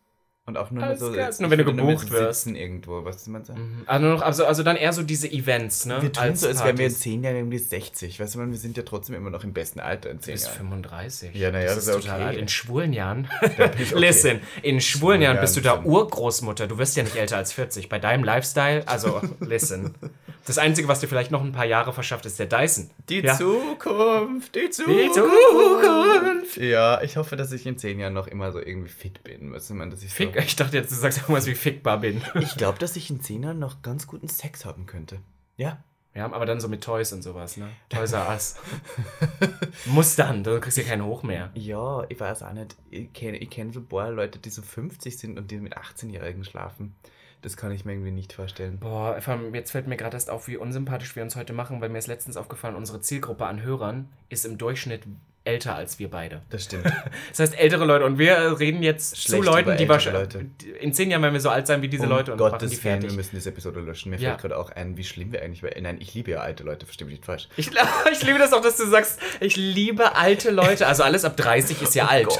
[0.50, 1.12] Und auch nur Als so.
[1.12, 2.48] Als- nur wenn du gebucht wirst.
[2.48, 3.52] Irgendwo, was du meinst?
[3.54, 3.84] Mhm.
[3.86, 6.02] Also, noch, also, also dann eher so diese Events, ne?
[6.02, 7.00] Wir tun so, als wären wir in Partys.
[7.02, 8.20] zehn Jahren irgendwie 60.
[8.20, 10.34] Weißt du, man, wir sind ja trotzdem immer noch im besten Alter in Du zehn
[10.34, 10.58] bist Jahren.
[10.58, 11.36] 35.
[11.36, 12.28] Ja, na ja, das ist total okay.
[12.30, 12.38] alt.
[12.40, 13.30] In schwulen Jahren.
[13.42, 13.70] okay.
[13.94, 16.66] Listen, in schwulen Jahren bist du da Jahren Urgroßmutter.
[16.66, 17.90] Du wirst ja nicht älter als 40.
[17.90, 19.94] Bei deinem Lifestyle, also listen.
[20.48, 22.90] Das Einzige, was dir vielleicht noch ein paar Jahre verschafft, ist der Dyson.
[23.08, 23.38] Die Ja.
[23.38, 25.14] Zukunft, die Die Zukunft.
[25.14, 26.58] Zukunft.
[26.58, 29.52] Ja, ich hoffe, dass ich in zehn Jahren noch immer so irgendwie fit bin.
[29.54, 32.00] Weißt du, man, dass ich Fick, so, ich dachte jetzt, du sagst irgendwas wie fickbar
[32.00, 32.22] bin.
[32.36, 35.20] Ich glaube, dass ich in zehn Jahren noch ganz guten Sex haben könnte.
[35.58, 35.84] Ja.
[36.16, 37.70] Ja, aber dann so mit Toys und sowas, ne?
[37.90, 38.56] Toys R Us.
[39.86, 41.52] Muss dann, du kriegst ja keinen Hoch mehr.
[41.54, 42.76] Ja, ich weiß auch nicht.
[42.90, 45.78] Ich kenne ich kenn so ein paar Leute, die so 50 sind und die mit
[45.78, 46.96] 18-Jährigen schlafen.
[47.42, 48.80] Das kann ich mir irgendwie nicht vorstellen.
[48.80, 49.18] Boah,
[49.54, 52.08] jetzt fällt mir gerade erst auf, wie unsympathisch wir uns heute machen, weil mir ist
[52.08, 55.04] letztens aufgefallen, unsere Zielgruppe an Hörern ist im Durchschnitt
[55.46, 56.42] älter als wir beide.
[56.50, 56.86] Das stimmt.
[57.30, 58.06] Das heißt, ältere Leute.
[58.06, 60.46] Und wir reden jetzt Schlecht zu Leuten, die wahrscheinlich.
[60.82, 62.72] In zehn Jahren werden wir so alt sein wie diese um Leute und machen Gottes
[62.72, 63.10] die Willen, fertig.
[63.12, 64.10] wir müssen diese Episode löschen.
[64.10, 64.30] Mir Ja.
[64.32, 65.82] fällt gerade auch ein, wie schlimm wir eigentlich waren.
[65.82, 67.48] Nein, ich liebe ja alte Leute, verstehe mich nicht falsch.
[67.56, 67.72] Ich,
[68.12, 70.88] ich liebe das auch, dass du sagst, ich liebe alte Leute.
[70.88, 72.28] Also alles ab 30 ist ja alt.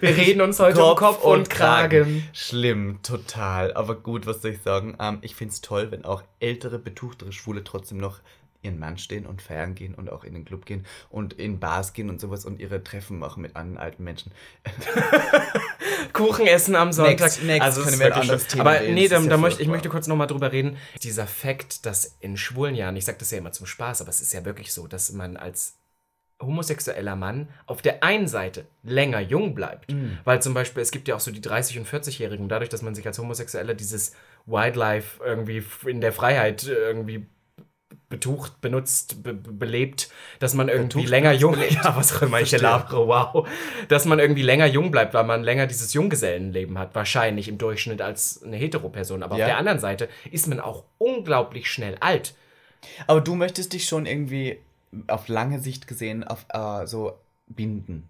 [0.00, 2.28] wir reden uns heute um Kopf und Kragen.
[2.32, 3.72] Schlimm, total.
[3.74, 4.96] Aber gut, was soll ich sagen?
[5.00, 8.20] Ähm, ich finde es toll, wenn auch ältere, betuchtere Schwule trotzdem noch
[8.62, 11.92] ihren Mann stehen und feiern gehen und auch in den Club gehen und in Bars
[11.92, 14.32] gehen und sowas und ihre Treffen machen mit anderen alten Menschen.
[16.12, 17.20] Kuchen essen am Sonntag.
[17.20, 18.46] Next, next, also können ist ein anderes.
[18.46, 20.76] Thema Aber nee, das da, da möchte, ich möchte kurz nochmal drüber reden.
[21.02, 24.20] Dieser Fakt, dass in schwulen Jahren, ich sage das ja immer zum Spaß, aber es
[24.20, 25.78] ist ja wirklich so, dass man als
[26.42, 29.92] homosexueller Mann auf der einen Seite länger jung bleibt.
[29.92, 30.18] Mhm.
[30.24, 32.94] Weil zum Beispiel, es gibt ja auch so die 30- und 40-Jährigen, dadurch, dass man
[32.94, 34.12] sich als Homosexueller dieses
[34.46, 37.26] Wildlife irgendwie in der Freiheit irgendwie
[38.08, 42.40] betucht, benutzt, be be- belebt, dass man irgendwie Betucht, länger jung, ja, was auch immer
[42.40, 43.48] ich labere, wow,
[43.88, 48.02] dass man irgendwie länger jung bleibt, weil man länger dieses Junggesellenleben hat, wahrscheinlich im Durchschnitt
[48.02, 49.22] als eine Hetero-Person.
[49.22, 49.44] Aber Ja.
[49.44, 52.34] auf der anderen Seite ist man auch unglaublich schnell alt.
[53.06, 54.58] Aber du möchtest dich schon irgendwie
[55.08, 58.08] auf lange Sicht gesehen auf äh, so binden.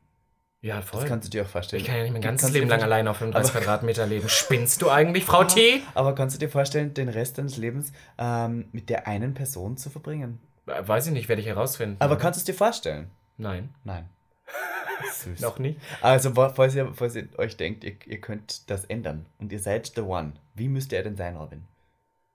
[0.61, 1.01] Ja, voll.
[1.01, 1.81] Das kannst du dir auch vorstellen.
[1.83, 4.29] ich kann ja nicht mein ganzes Kannst Leben lang allein auf 35 Aber- Quadratmeter leben.
[4.31, 5.83] Spinnst du eigentlich, Frau T?
[5.95, 9.91] Aber kannst du dir vorstellen, den Rest deines Lebens ähm, mit der einen Person zu
[9.91, 10.39] verbringen?
[10.67, 11.97] Äh, Weiß ich nicht, werde ich herausfinden.
[11.99, 13.11] Aber kannst du es dir vorstellen?
[13.39, 14.09] Nein, Nein.
[15.13, 15.41] Süß.
[15.41, 15.81] noch nicht.
[16.01, 19.91] Also, falls ihr, falls ihr euch denkt, ihr, ihr könnt das ändern und ihr seid
[19.97, 21.65] the one, wie müsste er denn sein, Robin?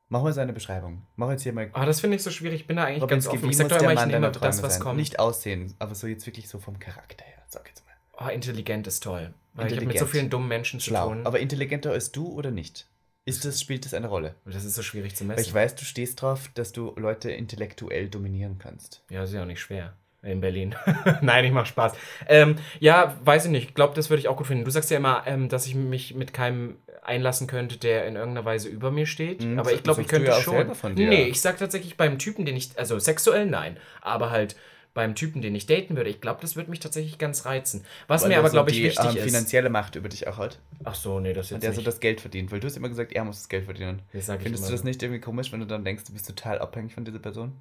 [0.09, 1.03] Mach mal so eine Beschreibung.
[1.17, 1.69] Mach jetzt hier mal.
[1.73, 2.61] Ah, das finde ich so schwierig.
[2.61, 3.49] Ich bin da eigentlich Robin ganz offen.
[3.49, 4.81] Ich sag doch immer, ich nehme das, was sein?
[4.83, 4.97] kommt.
[4.97, 7.93] Nicht aussehen, aber so jetzt wirklich so vom Charakter her, sag jetzt mal.
[8.25, 9.33] Oh, intelligent ist toll.
[9.53, 11.09] Weil ich habe mit so vielen dummen Menschen zu Schlau.
[11.09, 11.25] tun.
[11.25, 12.87] Aber intelligenter als du oder nicht?
[13.25, 14.35] Ist das, spielt das eine Rolle?
[14.45, 15.49] das ist so schwierig zu Weil messen.
[15.49, 19.03] ich weiß, du stehst drauf, dass du Leute intellektuell dominieren kannst.
[19.09, 19.97] Ja, ist ja auch nicht schwer.
[20.21, 20.75] In Berlin.
[21.21, 21.93] Nein, ich mach Spaß.
[22.27, 23.69] Ähm, ja, weiß ich nicht.
[23.69, 24.63] Ich glaube, das würde ich auch gut finden.
[24.63, 28.45] Du sagst ja immer, ähm, dass ich mich mit keinem einlassen könnte, der in irgendeiner
[28.45, 29.43] Weise über mir steht.
[29.43, 30.75] Mhm, aber ich glaube, ich könnte ja schon.
[30.75, 31.09] von dir.
[31.09, 34.55] Nee, ich sag tatsächlich beim Typen, den ich, also sexuell nein, aber halt
[34.93, 37.85] beim Typen, den ich daten würde, ich glaube, das würde mich tatsächlich ganz reizen.
[38.07, 39.23] Was Weil mir er aber, so glaube ich, die, wichtig ähm, ist.
[39.23, 40.57] finanzielle Macht über dich auch hat.
[40.83, 42.51] Ach so, nee, das Und jetzt der so das Geld verdient.
[42.51, 44.01] Weil du hast immer gesagt, er muss das Geld verdienen.
[44.11, 46.95] Das Findest du das nicht irgendwie komisch, wenn du dann denkst, du bist total abhängig
[46.95, 47.53] von dieser Person?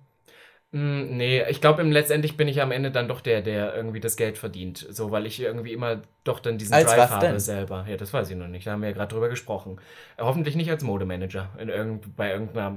[0.72, 4.16] Mm, Nee, ich glaube, letztendlich bin ich am Ende dann doch der, der irgendwie das
[4.16, 4.86] Geld verdient.
[4.90, 7.40] So, weil ich irgendwie immer doch dann diesen Als Drive habe denn?
[7.40, 7.86] selber.
[7.88, 8.66] Ja, das weiß ich noch nicht.
[8.66, 9.80] Da haben wir ja gerade drüber gesprochen.
[10.18, 12.76] Hoffentlich nicht als Modemanager in irgend, bei irgendeiner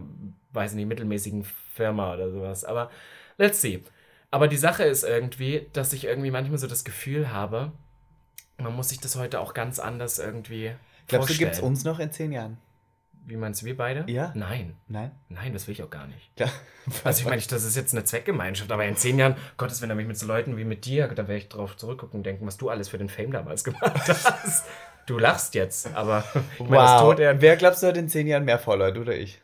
[0.54, 2.64] weiß nicht, mittelmäßigen Firma oder sowas.
[2.64, 2.90] Aber
[3.38, 3.84] let's see.
[4.32, 7.72] Aber die Sache ist irgendwie, dass ich irgendwie manchmal so das Gefühl habe,
[8.58, 10.72] man muss sich das heute auch ganz anders irgendwie
[11.08, 11.40] Glaubst du, vorstellen.
[11.40, 12.58] gibt es uns noch in zehn Jahren?
[13.26, 14.06] Wie meinst du, wir beide?
[14.12, 14.32] Ja.
[14.36, 14.76] Nein.
[14.88, 15.12] Nein?
[15.30, 16.36] Nein, das will ich auch gar nicht.
[16.36, 16.50] Klar.
[17.04, 19.96] Also ich meine, das ist jetzt eine Zweckgemeinschaft, aber in zehn Jahren, Gottes, wenn er
[19.96, 22.58] mich mit so Leuten wie mit dir, da werde ich drauf zurückgucken und denken, was
[22.58, 24.66] du alles für den Fame damals gemacht hast.
[25.06, 26.24] Du lachst jetzt, aber
[26.56, 27.02] ich meine, das wow.
[27.02, 29.40] Tod er Wer glaubst du hat in zehn Jahren mehr Follower, du oder ich?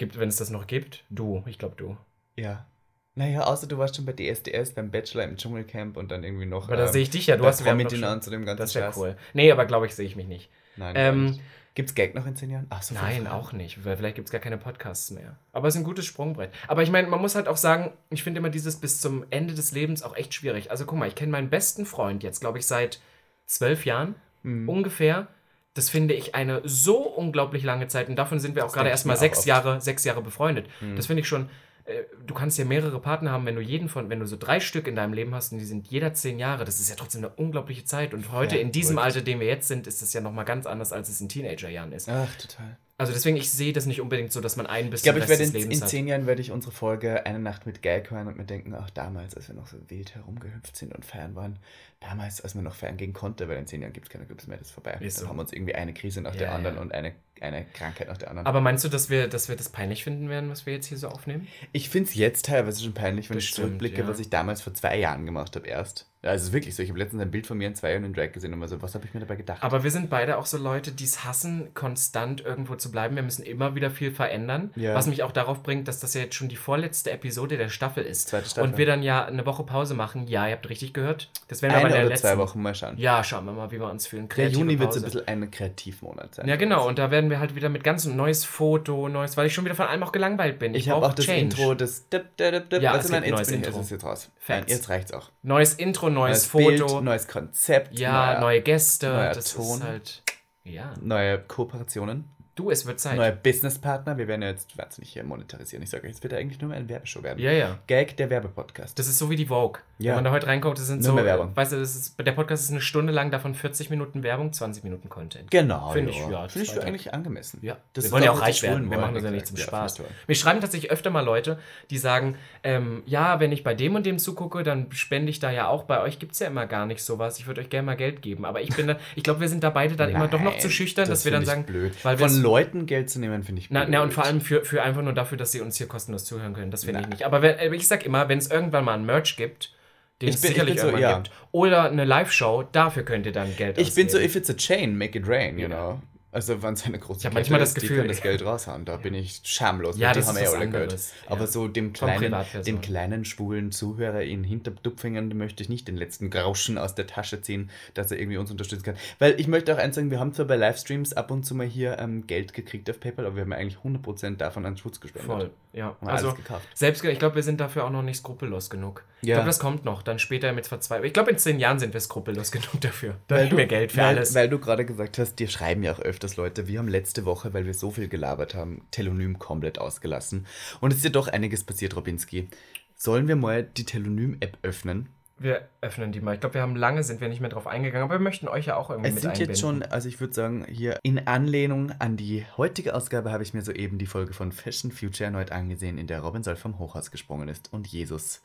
[0.00, 1.96] gibt, wenn es das noch gibt, du, ich glaube du.
[2.34, 2.66] Ja.
[3.14, 6.68] Naja, außer du warst schon bei DSDS, beim Bachelor im Dschungelcamp und dann irgendwie noch.
[6.68, 8.62] Aber da ähm, sehe ich dich ja, du hast Promi-Dinner schon- und zu dem ganzen
[8.62, 9.16] Das wäre cool.
[9.34, 10.50] Nee, aber glaube ich, sehe ich mich nicht.
[10.76, 11.38] Nein, Ähm,
[11.70, 12.66] ähm, Gibt's Gag noch in zehn Jahren?
[12.70, 12.94] Ach so.
[12.94, 15.36] Nein, auch nicht, weil vielleicht gibt es gar keine Podcasts mehr.
[15.52, 16.50] Aber es ist ein gutes Sprungbrett.
[16.68, 19.54] Aber ich meine, man muss halt auch sagen, ich finde immer dieses bis zum Ende
[19.54, 20.70] des Lebens auch echt schwierig.
[20.70, 23.00] Also guck mal, ich kenne meinen besten Freund jetzt, glaube ich, seit
[23.46, 24.68] zwölf Jahren Mhm.
[24.68, 25.26] ungefähr.
[25.74, 28.84] Das finde ich eine so unglaublich lange Zeit und davon sind wir auch Das gerade
[28.86, 29.46] denke ich erst mal auch sechs oft.
[29.46, 30.66] Jahre, sechs Jahre befreundet.
[30.80, 30.96] Mhm.
[30.96, 31.48] Das finde ich schon.
[31.90, 34.60] Äh, Du kannst ja mehrere Partner haben, wenn du jeden von, wenn du so drei
[34.60, 37.24] Stück in deinem Leben hast und die sind jeder zehn Jahre, das ist ja trotzdem
[37.24, 38.14] eine unglaubliche Zeit.
[38.14, 39.16] Und heute in diesem Verrückt.
[39.16, 41.92] Alter, dem wir jetzt sind, ist das ja nochmal ganz anders, als es in Teenagerjahren
[41.92, 42.08] ist.
[42.08, 42.78] Ach, total.
[43.00, 45.28] Also deswegen, ich sehe das nicht unbedingt so, dass man einen bis Ich glaube, ich
[45.28, 48.36] werde in, in zehn Jahren werde ich unsere Folge Eine Nacht mit Gag hören und
[48.36, 51.58] mir denken, ach damals, als wir noch so wild herumgehüpft sind und feiern waren,
[52.00, 54.46] damals, als man noch feiern gehen konnte, weil in zehn Jahren gibt es keine Clubs
[54.46, 54.98] mehr, das ist vorbei.
[55.00, 55.28] Ist Dann so.
[55.28, 56.82] haben wir uns irgendwie eine Krise nach Ja, der anderen ja.
[56.82, 58.46] und eine, eine Krankheit nach der anderen.
[58.46, 60.98] Aber meinst du, dass wir, dass wir das peinlich finden werden, was wir jetzt hier
[60.98, 61.48] so aufnehmen?
[61.72, 64.08] ich finde es jetzt teilweise schon peinlich, wenn ich Bestimmt, zurückblicke, ja.
[64.08, 66.09] was ich damals vor zwei Jahren gemacht habe erst.
[66.22, 66.82] Ja, es ist wirklich so.
[66.82, 68.82] Ich habe letztens ein Bild von mir in zwei Jahren in Drag gesehen und so,
[68.82, 69.62] was habe ich mir dabei gedacht?
[69.62, 73.16] Aber wir sind beide auch so Leute, die es hassen, konstant irgendwo zu bleiben.
[73.16, 74.70] Wir müssen immer wieder viel verändern.
[74.76, 74.94] Ja.
[74.94, 78.04] Was mich auch darauf bringt, dass das ja jetzt schon die vorletzte Episode der Staffel
[78.04, 78.28] ist.
[78.28, 78.68] Zweite Staffel.
[78.68, 80.26] Und wir dann ja eine Woche Pause machen.
[80.26, 81.30] Ja, ihr habt richtig gehört.
[81.48, 82.98] Das werden wir eine aber in der oder letzten zwei Wochen mal schauen.
[82.98, 84.28] Ja, schauen wir mal, wie wir uns fühlen.
[84.28, 86.48] Der Kreative Juni wird so ein bisschen ein Kreativmonat sein.
[86.48, 86.86] Ja, genau.
[86.86, 89.74] Und da werden wir halt wieder mit ganz neues Foto, neues, weil ich schon wieder
[89.74, 90.74] von allem auch gelangweilt bin.
[90.74, 91.40] Ich habe brauch auch das Change.
[91.40, 92.82] Intro, das dip, dip, dip, dip.
[92.82, 93.70] Ja, Warte es gibt neues ich, Intro.
[93.70, 94.30] jetzt ist jetzt raus.
[94.48, 95.30] Nein, jetzt reicht's auch.
[95.42, 96.86] Neues Intro, neues, Neues Foto.
[96.94, 99.08] Bild, neues Konzept, ja, neuer- neue Gäste.
[99.08, 99.78] neuer das Ton.
[99.78, 100.22] ist halt.
[100.64, 100.92] Ja.
[101.00, 103.16] neue Kooperationen, Du, es wird Zeit.
[103.16, 104.18] neue Businesspartner.
[104.18, 105.82] Wir werden ja jetzt wahnsinnig hier monetarisieren.
[105.82, 107.38] Ich sage euch, es wird ja eigentlich nur mehr ein Werbeshow werden.
[107.38, 107.78] Ja, ja.
[107.86, 108.98] Gag, der Werbepodcast.
[108.98, 109.80] Das ist so wie die Vogue.
[109.98, 110.10] Ja.
[110.10, 111.12] Wenn man da heute reinguckt, das sind Nur so.
[111.14, 111.54] mehr Werbung.
[111.54, 115.08] Weißt du, ist, der Podcast ist eine Stunde lang, davon 40 Minuten Werbung, 20 Minuten
[115.08, 115.50] Content.
[115.50, 117.60] Genau, Finde ich, ja, Finde ich eigentlich angemessen.
[117.62, 118.90] Ja, Das wir wollen ja auch reich werden.
[118.90, 119.56] Wir machen das ja nicht zum.
[119.56, 119.98] Spaß.
[119.98, 120.04] Ja.
[120.26, 121.58] Mir schreiben tatsächlich öfter mal Leute,
[121.90, 125.50] die sagen, ähm, ja, wenn ich bei dem und dem zugucke, dann spende ich da
[125.50, 125.84] ja auch.
[125.84, 127.38] Bei euch gibt es ja immer gar nicht sowas.
[127.38, 128.44] Ich würde euch gerne mal Geld geben.
[128.44, 130.66] Aber ich bin da, ich glaube, wir sind da beide dann immer doch noch zu
[130.68, 131.92] Nein, schüchtern, das dass wir dann sagen, blöd.
[132.04, 133.80] weil wir Von Leuten Geld zu nehmen, finde ich blöd.
[133.82, 136.24] na, na, und vor allem für, für einfach nur dafür, dass sie uns hier kostenlos
[136.24, 136.70] zuhören können.
[136.70, 137.10] Das finde ich Na.
[137.14, 137.24] nicht.
[137.24, 139.72] Aber wenn, äh, ich sag immer, wenn es irgendwann mal ein Merch gibt,
[140.20, 141.16] den Ich es bin- ich sicherlich bin so, irgendwann ja.
[141.18, 144.30] gibt, oder eine Live-Show, dafür könnt ihr dann Geld Ich bin so, ausgeben.
[144.30, 146.00] if it's a chain, make it rain, you know.
[146.32, 148.84] Also, wenn es eine große Ich manchmal das die Gefühl- können das Geld raushauen.
[148.84, 149.98] Da bin ich schamlos.
[149.98, 150.82] Ja, die das haben ist eh alle Geld.
[150.84, 151.12] anderes.
[151.26, 151.46] Aber Ja.
[151.48, 156.30] so dem kleinen, dem kleinen schwulen Zuhörer in Hintertupfingen, dem möchte ich nicht den letzten
[156.30, 158.96] Grauschen aus der Tasche ziehen, dass er irgendwie uns unterstützen kann.
[159.18, 161.66] Weil ich möchte auch eins sagen, wir haben zwar bei Livestreams ab und zu mal
[161.66, 165.26] hier ähm, Geld gekriegt auf PayPal, aber wir haben eigentlich 100% davon an Schutz gespendet.
[165.30, 165.96] Voll, ja.
[166.02, 166.34] Also,
[166.74, 169.04] selbst, ich glaube, wir sind dafür auch noch nicht skrupellos genug.
[169.22, 169.34] Ich Ja.
[169.36, 170.02] glaube, das kommt noch.
[170.02, 171.06] Dann später mit Verzweiflung.
[171.06, 173.16] Ich glaube, in zehn Jahren sind wir skrupellos genug dafür.
[173.28, 174.34] Da Weil nehmen wir Geld für weil, alles.
[174.34, 176.68] Weil du gerade gesagt hast, dir schreiben ja auch öfters Leute.
[176.68, 180.46] Wir haben letzte Woche, weil wir so viel gelabert haben, Telonym komplett ausgelassen.
[180.80, 182.48] Und es ist ja doch einiges passiert, Robinski.
[182.94, 185.08] Sollen wir mal die Telonym-App öffnen?
[185.42, 186.34] wir öffnen die mal.
[186.34, 188.66] Ich glaube, wir haben lange, sind wir nicht mehr drauf eingegangen, aber wir möchten euch
[188.66, 189.50] ja auch irgendwie Es mit sind einbinden.
[189.50, 193.54] jetzt schon, also ich würde sagen, hier in Anlehnung an die heutige Ausgabe habe ich
[193.54, 197.10] mir soeben die Folge von Fashion Future erneut angesehen, in der Robin Solf vom Hochhaus
[197.10, 197.72] gesprungen ist.
[197.72, 198.42] Und Jesus.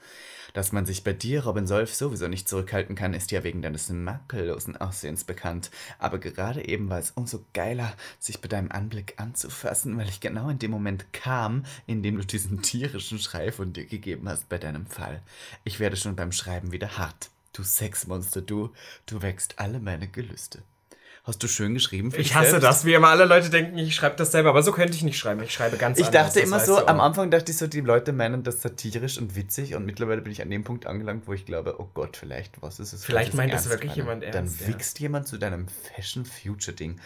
[0.55, 3.89] Dass man sich bei dir, Robin Solf, sowieso nicht zurückhalten kann, ist ja wegen deines
[3.89, 5.69] makellosen Aussehens bekannt.
[5.99, 10.47] Aber gerade eben war es umso geiler, sich bei deinem Anblick anzufassen, weil ich genau
[10.47, 14.57] in dem Moment kam, in dem du diesen tierischen Schrei von dir gegeben hast bei
[14.57, 15.21] deinem Fall.
[15.65, 17.31] Ich werde schon beim Schreiben wieder hart.
[17.51, 18.71] Du Sexmonster, du,
[19.07, 20.63] du wächst alle meine Gelüste.
[21.28, 22.63] Hast du schön geschrieben für Ich hasse selbst?
[22.67, 25.17] das, wie immer alle Leute denken, ich schreibe das selber, aber so könnte ich nicht
[25.17, 25.41] schreiben.
[25.41, 26.34] Ich schreibe ganz Ich anders.
[26.36, 26.99] dachte immer so, am.
[26.99, 30.43] Anfang dachte ich so, die Leute meinen das satirisch und witzig und mittlerweile bin ich
[30.43, 33.03] an dem Punkt angelangt, wo ich glaube, oh Gott, vielleicht, was ist es?
[33.03, 34.21] Vielleicht meint das wirklich meinen?
[34.21, 34.76] jemand ernst, Dann ja.
[34.76, 36.99] wichst jemand zu deinem Fashion Future Ding.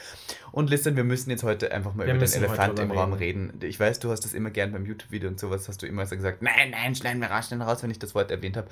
[0.51, 3.53] Und listen, wir müssen jetzt heute einfach mal Wir über den Elefant im Raum reden.
[3.61, 6.17] Ich weiß, du hast das immer gern beim YouTube-Video und sowas, hast du immer so
[6.17, 8.67] gesagt, nein, nein, schneiden wir raus, raus, wenn ich das Wort erwähnt habe.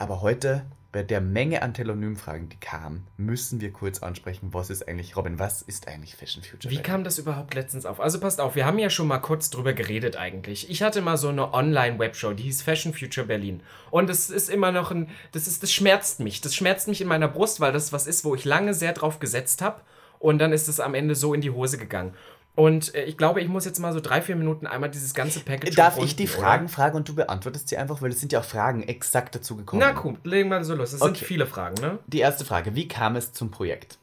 [0.00, 4.88] Aber heute, bei der Menge an Telonym-Fragen, die kamen, müssen wir kurz ansprechen, was ist
[4.88, 6.72] eigentlich, Robin, was ist eigentlich Fashion Future?
[6.72, 8.00] Wie kam das überhaupt letztens auf?
[8.00, 10.70] Also passt auf, wir haben ja schon mal kurz drüber geredet eigentlich.
[10.70, 13.62] Ich hatte mal so eine Online-Webshow, die hieß Fashion Future Berlin.
[13.90, 16.40] Und das ist immer noch ein, das ist, das schmerzt mich.
[16.40, 19.18] Das schmerzt mich in meiner Brust, weil das was ist, wo ich lange sehr drauf
[19.18, 19.82] gesetzt habe.
[20.18, 22.14] Und dann ist es am Ende so in die Hose gegangen.
[22.60, 25.40] Und äh, ich glaube, ich muss jetzt mal so drei, vier Minuten einmal dieses ganze
[25.40, 26.32] Package Darf ich die oder?
[26.38, 29.56] Fragen fragen und du beantwortest sie einfach, weil es sind ja auch Fragen exakt dazu
[29.56, 29.80] gekommen.
[29.82, 30.90] Na cool, legen wir so los.
[30.90, 31.24] Das sind Okay.
[31.24, 31.98] viele Fragen, ne?
[32.06, 33.96] Die erste Frage, wie kam es zum Projekt?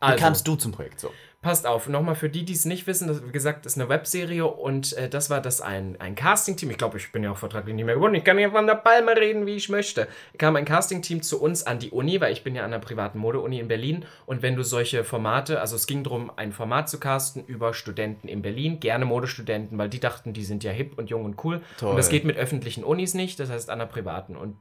[0.00, 0.18] Wie Also.
[0.18, 1.12] kamst du zum Projekt so?
[1.42, 4.46] Passt auf, nochmal für die, die es nicht wissen, das, wie gesagt, ist eine Webserie
[4.46, 6.70] und äh, das war das ein, ein Casting-Team.
[6.70, 8.14] Ich glaube, ich bin ja auch vertraglich nicht mehr gebunden.
[8.14, 10.06] Ich kann ja von der Palme reden, wie ich möchte.
[10.38, 13.18] Kam ein Casting-Team zu uns an die Uni, weil ich bin ja an einer privaten
[13.18, 14.04] Mode-Uni in Berlin.
[14.24, 18.28] Und wenn du solche Formate, also es ging darum, ein Format zu casten über Studenten
[18.28, 21.60] in Berlin, gerne Modestudenten, weil die dachten, die sind ja hip und jung und cool.
[21.76, 21.90] Toll.
[21.90, 24.36] Und das geht mit öffentlichen Unis nicht, das heißt an einer privaten.
[24.36, 24.58] Und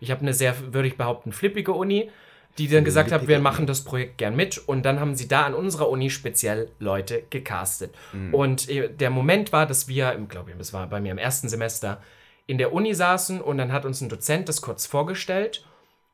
[0.00, 2.10] ich habe eine sehr, würde ich behaupten, flippige Uni,
[2.58, 4.58] die dann gesagt hat, wir machen das Projekt gern mit.
[4.58, 7.94] Und dann haben sie da an unserer Uni speziell Leute gecastet.
[8.32, 11.18] Und äh, der Moment war, dass wir, im- glaube ich, das war bei mir im
[11.18, 12.00] ersten Semester,
[12.46, 15.64] in der Uni saßen und dann hat uns ein Dozent das kurz vorgestellt.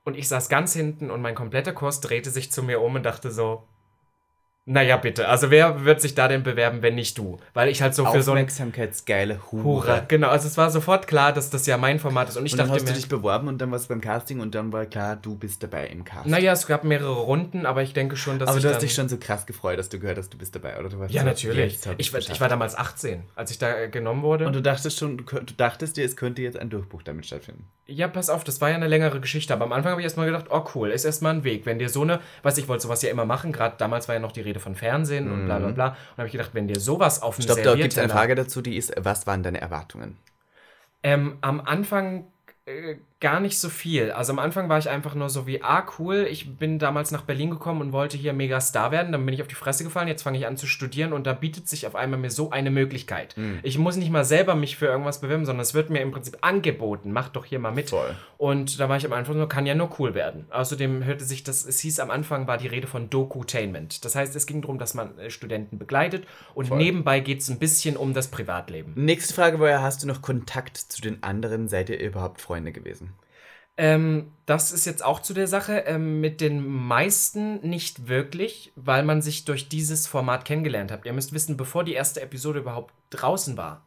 [0.04, 3.04] Und ich saß ganz hinten und mein kompletter Kurs drehte sich zu mir um und
[3.04, 3.62] dachte so,
[4.64, 5.28] naja, bitte.
[5.28, 7.38] Also wer wird sich da denn bewerben, wenn nicht du?
[7.52, 9.64] Weil ich halt so für so ein Aufmerksamkeitsgeile Hure.
[9.64, 9.98] Hurra.
[10.06, 12.36] Genau, also es war sofort klar, dass das ja mein Format ist.
[12.36, 14.00] Und ich Und dann dachte hast du mir, dich beworben und dann warst du beim
[14.00, 16.30] Casting und dann war klar, du bist dabei im Casting.
[16.30, 18.82] naja, es gab mehrere Runden, aber ich denke schon, dass Aber ich du dann, hast
[18.82, 20.88] dich schon so krass gefreut, dass du gehört hast, du bist dabei, oder?
[20.88, 21.78] Du warst Ja, so, natürlich.
[21.98, 24.46] Ich, war- ich war damals 18, als ich da äh, genommen wurde.
[24.46, 27.66] Und du dachtest schon, du, du dachtest dir, es könnte jetzt ein Durchbruch damit stattfinden.
[27.86, 29.52] ja, pass auf, das war ja eine längere Geschichte.
[29.52, 31.66] Aber am Anfang habe ich erstmal gedacht, oh cool, ist erstmal ein Weg.
[31.66, 34.20] Wenn dir so eine, weiß ich, wollte sowas ja immer machen, gerade damals war ja
[34.20, 35.88] noch die Rede von Fernsehen und bla bla bla.
[35.88, 38.34] Und habe ich gedacht, wenn dir sowas auf Ich glaube, da gibt es eine Frage
[38.34, 40.16] dazu, die ist, was waren deine Erwartungen?
[41.02, 42.26] Ähm, am Anfang
[42.64, 44.10] äh, gar nicht so viel.
[44.10, 47.22] Also am Anfang war ich einfach nur so wie, ah, cool, ich bin damals nach
[47.22, 49.12] Berlin gekommen und wollte hier mega Star werden.
[49.12, 51.32] Dann bin ich auf die Fresse gefallen, jetzt fange ich an zu studieren und da
[51.32, 53.36] bietet sich auf einmal mir so eine Möglichkeit.
[53.36, 53.60] Hm.
[53.62, 56.36] Ich muss nicht mal selber mich für irgendwas bewerben, sondern es wird mir im Prinzip
[56.40, 57.12] angeboten.
[57.12, 57.90] Mach doch hier mal mit.
[57.90, 58.16] Voll.
[58.38, 60.46] Und da war ich am Anfang nur, kann ja nur cool werden.
[60.50, 64.04] Außerdem hörte sich das, es hieß am Anfang, war die Rede von Dokutainment.
[64.04, 67.60] Das heißt, es ging darum, dass man äh, Studenten begleitet und nebenbei geht es ein
[67.60, 68.94] bisschen um das Privatleben.
[68.96, 71.68] Nächste Frage war ja, hast du noch Kontakt zu den anderen?
[71.68, 73.11] Seid ihr überhaupt Freunde gewesen?
[73.76, 75.84] Ähm, das ist jetzt auch zu der Sache.
[75.86, 81.06] Ähm, mit den meisten nicht wirklich, weil man sich durch dieses Format kennengelernt hat.
[81.06, 83.84] Ihr müsst wissen, bevor die erste Episode überhaupt draußen war,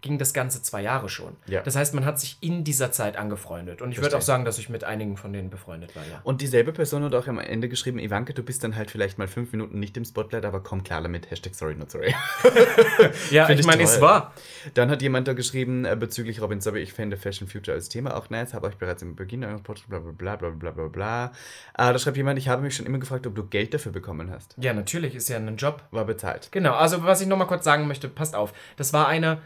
[0.00, 1.36] ging das Ganze zwei Jahre schon.
[1.46, 1.62] Ja.
[1.62, 3.82] Das heißt, man hat sich in dieser Zeit angefreundet.
[3.82, 6.20] Und ich würde auch sagen, dass ich mit einigen von denen befreundet war, ja.
[6.24, 9.28] Und dieselbe Person hat auch am Ende geschrieben, Ivanka, du bist dann halt vielleicht mal
[9.28, 12.14] fünf Minuten nicht im Spotlight, aber komm klar damit, Hashtag sorry, not sorry.
[13.30, 14.32] Ja, ich ich meine, es war.
[14.74, 18.16] Dann hat jemand da geschrieben, äh, bezüglich Robin Sobby, ich fände Fashion Future als Thema
[18.16, 20.88] auch nice, habe euch bereits im Beginn eures Podcasts, bla bla bla bla bla bla
[20.88, 21.26] bla.
[21.74, 24.30] Äh, da schreibt jemand, ich habe mich schon immer gefragt, ob du Geld dafür bekommen
[24.30, 24.54] hast.
[24.58, 25.82] Ja, natürlich, ist ja ein Job.
[25.90, 26.48] War bezahlt.
[26.52, 28.52] Genau, also was ich nochmal kurz sagen möchte, passt auf.
[28.76, 29.40] Das war eine,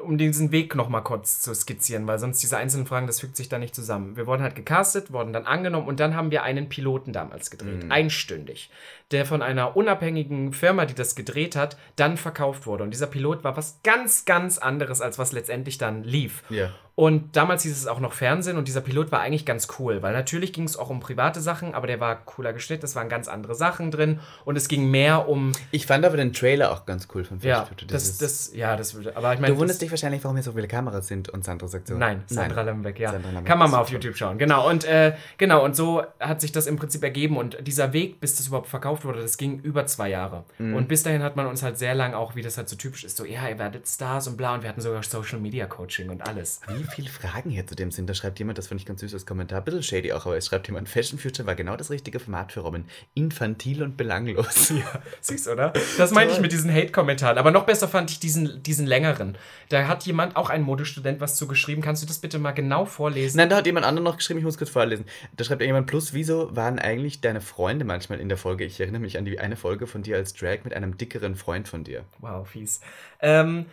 [0.00, 3.48] um diesen Weg nochmal kurz zu skizzieren, weil sonst diese einzelnen Fragen, das fügt sich
[3.48, 4.16] da nicht zusammen.
[4.16, 7.90] Wir wurden halt gecastet, wurden dann angenommen und dann haben wir einen Piloten damals gedreht,
[7.90, 8.70] einstündig,
[9.12, 12.84] der von einer unabhängigen Firma, die das gedreht hat, dann verkauft wurde.
[12.84, 16.42] Und dieser Pilot war was ganz, ganz anderes, als was letztendlich dann lief.
[16.48, 16.70] Ja.
[16.96, 20.14] Und damals hieß es auch noch Fernsehen und dieser Pilot war eigentlich ganz cool, weil
[20.14, 23.28] natürlich ging es auch um private Sachen, aber der war cooler geschnitten, es waren ganz
[23.28, 27.06] andere Sachen drin und es ging mehr um Ich fand aber den Trailer auch ganz
[27.14, 27.92] cool von ja, Fashion Future.
[27.92, 29.14] das, das, ja, das würde.
[29.14, 31.68] Aber ich meine, du wunderst dich wahrscheinlich, warum hier so viele Kameras sind und Sandra
[31.68, 31.96] sagt so.
[31.96, 33.12] Nein, Sandra Lembeck, ja.
[33.12, 33.90] Sandra Kann man mal auf.
[33.90, 34.38] YouTube schauen.
[34.38, 37.36] Genau, und äh, genau, und so hat sich das im Prinzip ergeben.
[37.36, 40.44] Und dieser Weg, bis das überhaupt verkauft wurde, das ging über zwei Jahre.
[40.58, 40.74] Mhm.
[40.74, 43.04] Und bis dahin hat man uns halt sehr lang auch, wie das halt so typisch
[43.04, 44.54] ist, so, ja, ihr werdet Stars und bla.
[44.54, 46.60] Und wir hatten sogar Social Media Coaching und alles.
[46.68, 48.08] Wie viele Fragen hier zu dem sind?
[48.08, 50.36] Da schreibt jemand, das fand ich ganz süß als Kommentar, ein bisschen shady auch, aber
[50.36, 52.84] es schreibt jemand, Fashion Future war genau das richtige Format für Robin.
[53.14, 54.72] Infantil und belanglos.
[55.20, 55.72] Süß, oder?
[55.98, 57.38] Das meinte ich mit diesen Hate-Kommentaren.
[57.38, 59.36] Aber noch besser fand ich diesen, diesen längeren.
[59.68, 61.82] Da hat jemand, auch ein Modestudent, was zu geschrieben.
[61.82, 63.38] Kannst du das bitte mal genau vorlesen?
[63.38, 65.06] Nein, da hat jemand anderes noch geschrieben, ich muss kurz vorlesen.
[65.36, 68.64] Da schreibt jemand, plus, wieso waren eigentlich deine Freunde manchmal in der Folge?
[68.64, 71.68] Ich erinnere mich an die eine Folge von dir als Drag mit einem dickeren Freund
[71.68, 72.04] von dir.
[72.20, 72.80] Wow, fies.
[73.20, 73.66] Ähm,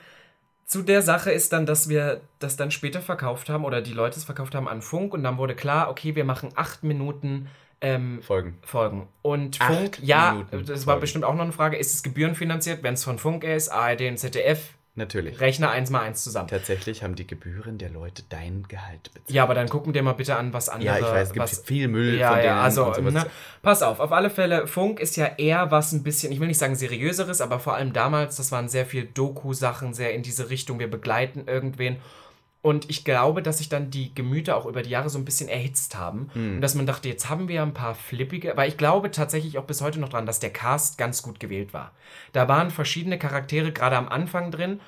[0.66, 4.18] zu der Sache ist dann, dass wir das dann später verkauft haben oder die Leute
[4.18, 7.47] es verkauft haben an Funk und dann wurde klar, okay, wir machen acht Minuten
[7.82, 8.57] ähm, Folgen.
[8.64, 9.07] Folgen.
[9.22, 11.01] Und Acht Funk, ja, Minuten das war Folgen.
[11.01, 14.18] bestimmt auch noch eine Frage, ist es gebührenfinanziert, wenn es von Funk ist, ARD und
[14.18, 15.39] ZDF, Natürlich.
[15.39, 16.48] rechne eins mal eins zusammen.
[16.48, 19.32] Tatsächlich haben die Gebühren der Leute dein Gehalt bezahlt.
[19.32, 20.86] Ja, aber dann gucken wir mal bitte an, was andere.
[20.88, 22.48] Ja, ich weiß, es gibt was, viel Müll ja, von denen.
[22.48, 23.26] ja, also, und ne,
[23.64, 26.60] pass auf, auf alle Fälle, Funk ist ja eher was ein bisschen, ich will nicht
[26.60, 30.78] sagen seriöseres, aber vor allem damals, das waren sehr viel Doku-Sachen, sehr in diese Richtung,
[30.78, 31.98] wir begleiten irgendwen.
[32.64, 35.49] Und ich glaube, dass sich dann die Gemüter auch über die Jahre so ein bisschen
[35.49, 36.30] erhitzt haben.
[36.32, 36.55] Hm.
[36.55, 39.66] Und dass man dachte, jetzt haben wir ein paar flippige, weil ich glaube tatsächlich auch
[39.66, 41.91] bis heute noch dran, dass der Cast ganz gut gewählt war.
[42.32, 44.80] Da waren verschiedene Charaktere gerade am Anfang drin.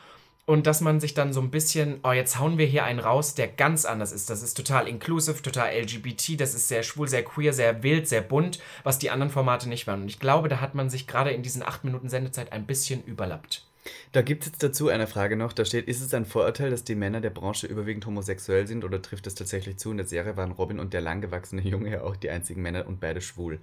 [0.45, 3.33] Und dass man sich dann so ein bisschen, oh, jetzt hauen wir hier einen raus,
[3.33, 4.29] der ganz anders ist.
[4.29, 8.21] Das ist total inclusive, total LGBT, das ist sehr schwul, sehr queer, sehr wild, sehr
[8.21, 10.03] bunt, was die anderen Formate nicht waren.
[10.03, 13.03] Und ich glaube, da hat man sich gerade in diesen acht Minuten Sendezeit ein bisschen
[13.03, 13.65] überlappt.
[14.11, 15.53] Da gibt es jetzt dazu eine Frage noch.
[15.53, 19.01] Da steht, ist es ein Vorurteil, dass die Männer der Branche überwiegend homosexuell sind oder
[19.01, 19.91] trifft es tatsächlich zu?
[19.91, 22.99] In der Serie waren Robin und der langgewachsene Junge ja auch die einzigen Männer und
[22.99, 23.59] beide schwul.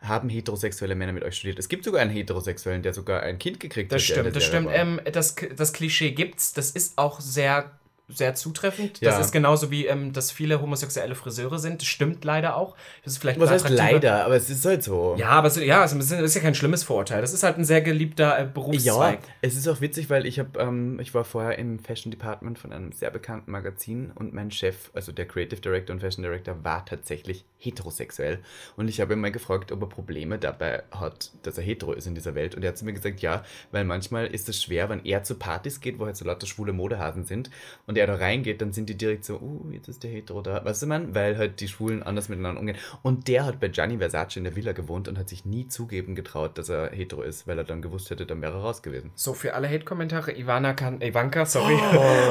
[0.00, 1.58] Haben heterosexuelle Männer mit euch studiert?
[1.58, 4.16] Es gibt sogar einen Heterosexuellen, der sogar ein Kind gekriegt Das hat.
[4.16, 4.68] der in stimmt, der das stimmt.
[4.72, 6.52] Ähm, das, das Klischee gibt's.
[6.52, 7.70] Das ist auch sehr,
[8.08, 9.00] sehr zutreffend.
[9.00, 9.10] Ja.
[9.10, 11.80] Das ist genauso wie, ähm, dass viele homosexuelle Friseure sind.
[11.80, 12.76] Das stimmt leider auch.
[13.02, 14.24] Das ist vielleicht Was heißt leider?
[14.26, 15.14] Aber es ist halt so.
[15.18, 17.22] Ja, aber es, ja, es ist- ist ja kein schlimmes Vorurteil.
[17.22, 19.20] Das ist halt ein sehr geliebter äh, Berufszweig.
[19.22, 22.58] Ja, es ist auch witzig, weil ich habe, ähm, ich war vorher im Fashion Department
[22.58, 26.62] von einem sehr bekannten Magazin und mein Chef, also der Creative Director und Fashion Director,
[26.62, 28.40] war tatsächlich heterosexuell.
[28.76, 32.06] Und ich habe ihn mal gefragt, ob er Probleme dabei hat, dass er hetero ist
[32.06, 32.54] in dieser Welt.
[32.54, 35.34] Und er hat zu mir gesagt, ja, weil manchmal ist es schwer, wenn er zu
[35.34, 37.50] Partys geht, wo halt so lauter schwule Modehasen sind
[37.86, 40.64] und er da reingeht, dann sind die direkt so, uh, jetzt ist der hetero da.
[40.64, 41.14] Weißt du, man?
[41.14, 42.78] Weil halt die Schwulen anders miteinander umgehen.
[43.02, 46.14] Und der hat bei Gianni Versace in der Villa gewohnt und hat sich nie zugeben
[46.14, 49.10] getraut, dass er hetero ist, weil er dann gewusst hätte, dann wäre er raus gewesen.
[49.14, 51.78] So, für alle Hate-Kommentare, Ivana kann, Ivanka, sorry,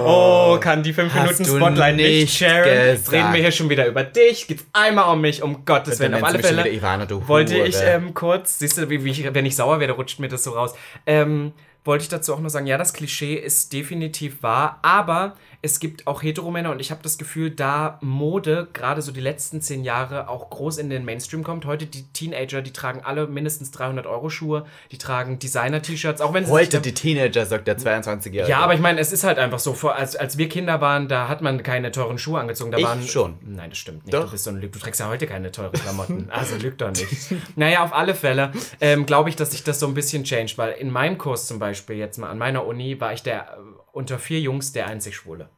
[0.05, 2.65] oh, kann die 5 Hast Minuten Spotlight nicht nicht sharen.
[2.65, 3.13] Jetzt gesagt.
[3.13, 4.47] reden wir hier schon wieder über dich.
[4.47, 6.13] Geht's einmal um mich, um Gottes Willen.
[6.13, 9.55] Auf alle Fälle Ivana, wollte ich ähm, kurz, siehst du, wie, wie ich, wenn ich
[9.55, 10.75] sauer werde, rutscht mir das so raus.
[11.07, 11.53] Ähm,
[11.85, 15.35] wollte ich dazu auch nur sagen, ja, das Klischee ist definitiv wahr, aber
[15.65, 19.61] es gibt auch Heteromänner und ich habe das Gefühl, da Mode gerade so die letzten
[19.61, 21.65] zehn Jahre auch groß in den Mainstream kommt.
[21.65, 26.47] Heute die Teenager, die tragen alle mindestens 300 Euro Schuhe, die tragen Designer-T-Shirts, auch wenn
[26.47, 28.49] Heute die Teenager, sagt der 22-Jährige.
[28.49, 31.29] ja, aber ich meine, es ist halt einfach so, als, als wir Kinder waren, da
[31.29, 32.71] hat man keine teuren Schuhe angezogen.
[32.71, 33.35] Da Ich waren, schon.
[33.41, 34.13] Nein, das stimmt nicht.
[34.13, 34.25] Doch.
[34.25, 34.73] Du bist so ein Lüg.
[34.73, 36.29] Du trägst ja heute keine teuren Klamotten.
[36.33, 37.07] Also lüg doch nicht.
[37.55, 38.51] naja, auf alle Fälle
[38.81, 41.57] ähm, glaube ich, dass sich das so ein bisschen changed, weil in meinem Kurs zum
[41.59, 43.57] Beispiel, jetzt mal an meiner Uni, war ich der
[43.93, 45.49] unter vier Jungs der einzig Schwule.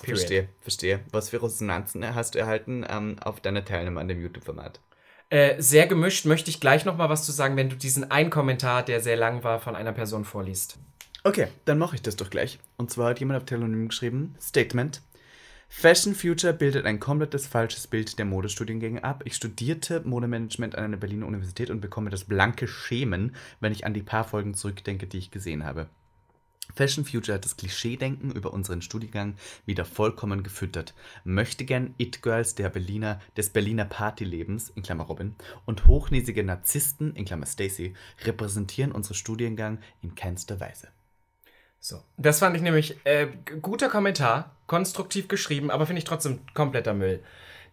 [0.00, 0.18] Period.
[0.18, 1.00] Verstehe, verstehe.
[1.10, 4.80] Was für Resonanzen hast du erhalten ähm, auf deiner Teilnahme an dem YouTube-Format?
[5.28, 8.30] Äh, sehr gemischt, möchte ich gleich noch mal was zu sagen, wenn du diesen einen
[8.30, 10.78] Kommentar, der sehr lang war, von einer Person vorliest.
[11.24, 12.58] Okay, dann mache ich das doch gleich.
[12.76, 15.02] Und zwar hat jemand auf Telonym geschrieben, Statement.
[15.68, 19.22] Fashion Future bildet ein komplettes falsches Bild der Modestudiengänge ab.
[19.24, 23.94] Ich studierte Modemanagement an einer Berliner Universität und bekomme das blanke Schämen, wenn ich an
[23.94, 25.88] die paar Folgen zurückdenke, die ich gesehen habe.
[26.74, 29.34] Fashion Future hat das Klischeedenken über unseren Studiengang
[29.66, 30.94] wieder vollkommen gefüttert.
[31.24, 35.34] Möchte gern It-Girls der Berliner, des Berliner Partylebens, in Klammer Robin,
[35.66, 37.94] und hochnäsige Narzissten, in Klammer Stacy,
[38.24, 40.88] repräsentieren unseren Studiengang in keinster Weise.
[41.78, 42.02] So.
[42.16, 43.26] Das fand ich nämlich äh,
[43.60, 47.22] guter Kommentar, konstruktiv geschrieben, aber finde ich trotzdem kompletter Müll.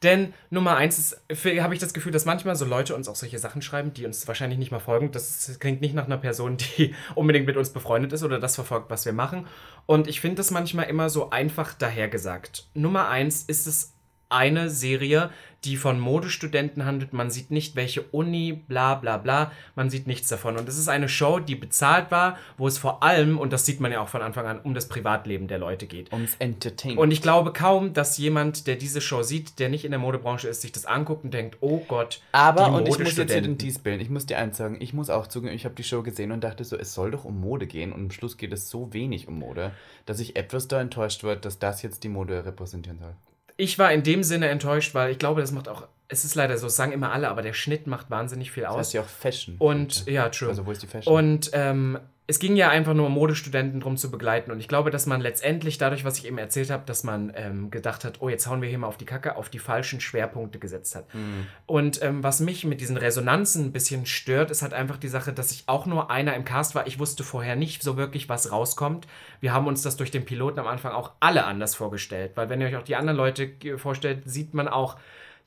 [0.04, 1.18] Denn Nummer eins
[1.60, 4.28] habe ich das Gefühl, dass manchmal so Leute uns auch solche Sachen schreiben, die uns
[4.28, 5.12] wahrscheinlich nicht mal folgen.
[5.12, 8.90] Das klingt nicht nach einer Person, die unbedingt mit uns befreundet ist oder das verfolgt,
[8.90, 9.48] was wir machen.
[9.86, 12.68] Und ich finde das manchmal immer so einfach dahergesagt.
[12.74, 13.94] Nummer eins ist es
[14.30, 15.32] eine Serie,
[15.66, 17.14] die von Modestudenten handelt.
[17.14, 19.52] Man sieht nicht, welche Uni, bla bla bla.
[19.76, 20.58] Man sieht nichts davon.
[20.58, 23.80] Und es ist eine Show, die bezahlt war, wo es vor allem, und das sieht
[23.80, 26.14] man ja auch von Anfang an, um das Privatleben der Leute geht.
[26.14, 27.00] Ums Entertainment.
[27.00, 30.48] Und ich glaube kaum, dass jemand, der diese Show sieht, der nicht in der Modebranche
[30.48, 33.42] ist, sich das anguckt und denkt, oh Gott, Aber, die und ich muss jetzt hier
[33.42, 33.58] den.
[33.58, 36.04] Dies bilden, ich muss dir eins sagen, ich muss auch zugeben, ich habe die Show
[36.04, 38.70] gesehen und dachte so, es soll doch um Mode gehen und am Schluss geht es
[38.70, 39.74] so wenig um Mode,
[40.06, 43.16] dass ich etwas da enttäuscht war, dass das jetzt die Mode repräsentieren soll.
[43.60, 46.58] Ich war in dem Sinne enttäuscht, weil ich glaube, das macht auch, es ist leider
[46.58, 48.78] so, das sagen immer alle, aber der Schnitt macht wahnsinnig viel Das aus.
[48.80, 49.56] heißt ja auch Fashion.
[49.60, 50.48] Und ja, true.
[50.48, 51.14] Also wo ist die Fashion?
[51.14, 52.00] Und ähm,
[52.30, 54.52] es ging ja einfach nur um Modestudenten drum zu begleiten.
[54.52, 57.72] Und ich glaube, dass man letztendlich dadurch, was ich eben erzählt habe, dass man ähm,
[57.72, 60.60] gedacht hat, oh, jetzt hauen wir hier mal auf die Kacke, auf die falschen Schwerpunkte
[60.60, 61.12] gesetzt hat.
[61.16, 61.48] Mhm.
[61.66, 65.34] Und ähm, was mich mit diesen Resonanzen ein bisschen stört, ist halt einfach die Sache,
[65.34, 66.86] dass ich auch nur einer im Cast war.
[66.86, 69.08] Ich wusste vorher nicht so wirklich, was rauskommt.
[69.40, 72.34] Wir haben uns das durch den Piloten am Anfang auch alle anders vorgestellt.
[72.36, 74.98] Weil wenn ihr euch auch die anderen Leute äh, vorstellt, sieht man auch,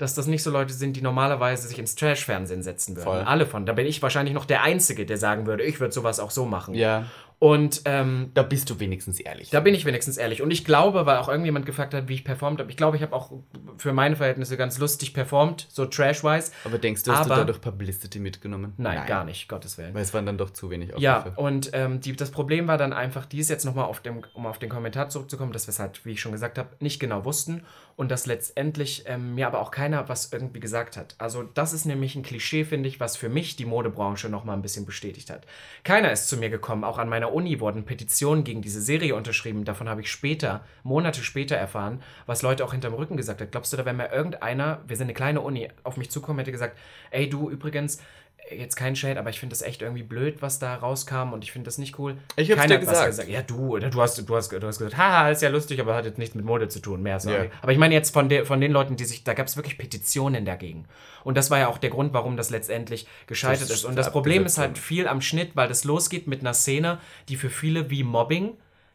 [0.02, 3.04] dass das nicht so Leute sind, die normalerweise sich ins Trash-Fernsehen setzen würden.
[3.04, 3.20] Voll.
[3.20, 3.66] Alle von.
[3.66, 6.44] Da bin ich wahrscheinlich noch der Einzige, der sagen würde, ich würde sowas auch so
[6.44, 6.74] machen.
[6.74, 7.04] ja,
[7.42, 9.50] Und ähm, da bist du wenigstens ehrlich.
[9.50, 10.42] da bin ich wenigstens ehrlich.
[10.42, 13.02] Und ich glaube, weil auch irgendjemand gefragt hat, wie ich performt habe, ich glaube, ich
[13.02, 13.32] habe auch
[13.78, 16.52] für meine Verhältnisse ganz lustig performt, so trash-wise.
[16.64, 18.74] Aber denkst du, hast Aber- du dadurch Publicity mitgenommen?
[18.76, 19.92] Nein, gar nicht, Gottes Willen.
[19.92, 21.40] Weil es waren dann doch zu wenig Ja, Aufrufe.
[21.40, 24.60] und ähm, die, das Problem war dann einfach dies jetzt nochmal, auf dem, um auf
[24.60, 27.64] den Kommentar zurückzukommen, dass wir es halt, wie ich schon gesagt habe, nicht genau wussten
[27.96, 31.16] und dass letztendlich ähm, mir aber auch keiner was irgendwie gesagt hat.
[31.18, 34.62] Also das ist nämlich ein Klischee, finde ich, was für mich die Modebranche nochmal ein
[34.62, 35.44] bisschen bestätigt hat.
[35.82, 39.64] Keiner ist zu mir gekommen, auch an meiner Uni wurden Petitionen gegen diese Serie unterschrieben,
[39.64, 43.50] davon habe ich später, Monate später erfahren, was Leute auch hinterm Rücken gesagt hat.
[43.50, 46.52] Glaubst du, da wäre mir irgendeiner, wir sind eine kleine Uni, auf mich zukommen, hätte
[46.52, 46.78] gesagt,
[47.10, 48.00] ey du übrigens,
[48.56, 51.52] jetzt kein Shade, aber ich finde das echt irgendwie blöd, was da rauskam und ich
[51.52, 52.16] finde das nicht cool.
[52.36, 53.28] Ich hab's Keiner dir was gesagt.
[53.28, 55.94] Ja, du, oder du hast, du hast, du hast gesagt, haha, ist ja lustig, aber
[55.94, 57.44] hat jetzt nichts mit Mode zu tun, mehr sorry.
[57.44, 57.50] Ja.
[57.62, 59.78] Aber ich meine jetzt von, der, von den Leuten, die sich, da gab es wirklich
[59.78, 60.86] Petitionen dagegen.
[61.24, 63.84] Und das war ja auch der Grund, warum das letztendlich gescheitert Das ist.
[63.84, 66.98] Und das Problem ist halt viel am Schnitt, weil das losgeht mit einer Szene,
[67.28, 68.54] die für viele wie Mobbing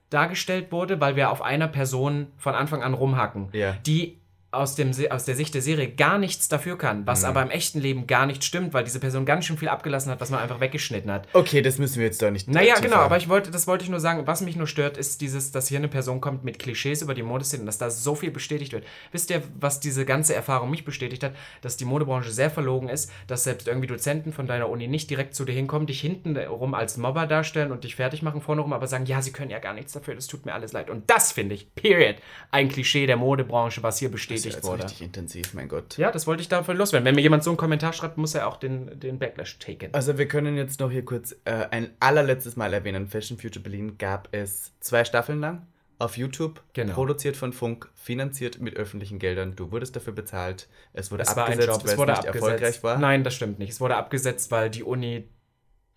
[0.09, 3.73] dargestellt wurde, weil wir auf einer Person von Anfang an rumhacken, Ja.
[3.85, 4.17] die
[4.57, 7.27] aus, dem, aus der Sicht der Serie gar nichts dafür kann, was Mhm.
[7.29, 10.19] aber im echten Leben gar nicht stimmt, weil diese Person ganz schön viel abgelassen hat,
[10.21, 11.27] was man einfach weggeschnitten hat.
[11.33, 12.47] Okay, das müssen wir jetzt doch nicht.
[12.47, 14.25] Naja, genau, aber ich wollte, das wollte ich nur sagen.
[14.27, 17.23] Was mich nur stört, ist dieses, dass hier eine Person kommt mit Klischees über die
[17.23, 18.85] Modeszene und dass da so viel bestätigt wird.
[19.11, 21.33] Wisst ihr, was diese ganze Erfahrung mich bestätigt hat?
[21.61, 25.35] Dass die Modebranche sehr verlogen ist, dass selbst irgendwie Dozenten von deiner Uni nicht direkt
[25.35, 28.73] zu dir hinkommen, dich hinten rum als Mobber darstellen und dich fertig machen vorne rum,
[28.73, 30.89] aber sagen, ja, sie können ja gar nichts dafür, das tut mir alles leid.
[30.89, 32.15] Und das finde ich, period,
[32.51, 34.83] ein Klischee der Modebranche, was hier Das bestätigt jetzt wurde.
[34.83, 35.97] richtig intensiv, mein Gott.
[35.97, 37.05] Ja, das wollte ich dafür loswerden.
[37.05, 39.93] Wenn mir jemand so einen Kommentar schreibt, muss er auch den, den Backlash taken.
[39.93, 43.07] Also wir können jetzt noch hier kurz äh, ein allerletztes Mal erwähnen.
[43.07, 45.65] Fashion Future Berlin gab es zwei Staffeln lang
[45.99, 46.93] auf YouTube, Genau.
[46.93, 49.55] produziert von Funk, finanziert mit öffentlichen Geldern.
[49.55, 50.67] Du wurdest dafür bezahlt.
[50.93, 52.35] Es wurde Es war ein abgesetzt, Job, weil es nicht abgesetzt.
[52.35, 52.97] erfolgreich war.
[52.99, 53.71] Nein, das stimmt nicht.
[53.71, 55.27] Es wurde abgesetzt, weil die Uni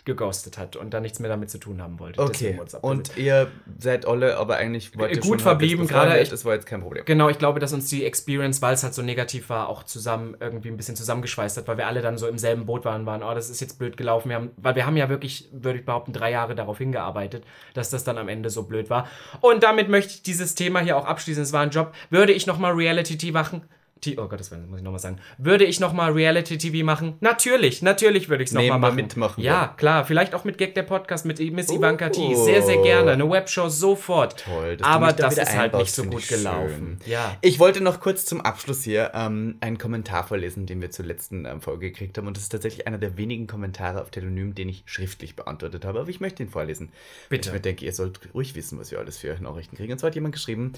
[0.04, 2.20] geghostet hat und da nichts mehr damit zu tun haben wollte.
[2.20, 3.48] Okay, und ihr
[3.78, 6.66] seid alle, aber eigentlich wollt ihr Gut schon halbwegs verblieben, gerade ich- Das war jetzt
[6.66, 7.04] kein Problem.
[7.04, 10.36] Genau, ich glaube, dass uns die Experience, weil es halt so negativ war, auch zusammen
[10.40, 13.22] irgendwie ein bisschen zusammengeschweißt hat, weil wir alle dann so im selben Boot waren, waren,
[13.22, 14.28] oh, das ist jetzt blöd gelaufen.
[14.30, 17.44] Wir haben, weil wir haben ja wirklich, würde ich behaupten, drei Jahre darauf hingearbeitet,
[17.74, 19.08] dass das dann am Ende so blöd war.
[19.40, 21.42] Und damit möchte ich dieses Thema hier auch abschließen.
[21.42, 21.92] Es war ein Job.
[22.10, 23.62] Würde ich nochmal Reality-TV machen?
[24.00, 25.18] T oh Gott, das muss ich nochmal sagen.
[25.38, 27.14] Würde ich nochmal Reality-TV machen?
[27.20, 28.96] Natürlich, natürlich würde ich es nochmal machen.
[28.96, 29.76] mitmachen Ja, wollen.
[29.76, 30.04] klar.
[30.04, 31.76] Vielleicht auch mit Gag der Podcast, mit Miss Oh.
[31.76, 32.34] Ivanka T.
[32.34, 33.12] Sehr, sehr gerne.
[33.12, 34.40] Eine Webshow sofort.
[34.44, 36.98] Toll, Aber da das ist halt nicht so gut gelaufen.
[37.04, 37.10] schön.
[37.12, 37.36] Ja.
[37.42, 41.44] Ich wollte noch kurz zum Abschluss hier ähm, einen Kommentar vorlesen, den wir zur letzten
[41.44, 42.26] ähm, Folge gekriegt haben.
[42.26, 46.00] Und das ist tatsächlich einer der wenigen Kommentare auf Telonym, den ich schriftlich beantwortet habe.
[46.00, 46.90] Aber ich möchte ihn vorlesen.
[47.28, 47.52] Bitte.
[47.54, 49.92] Ich denke, ihr sollt ruhig wissen, was wir alles für Nachrichten kriegen.
[49.92, 50.72] Und zwar hat jemand geschrieben,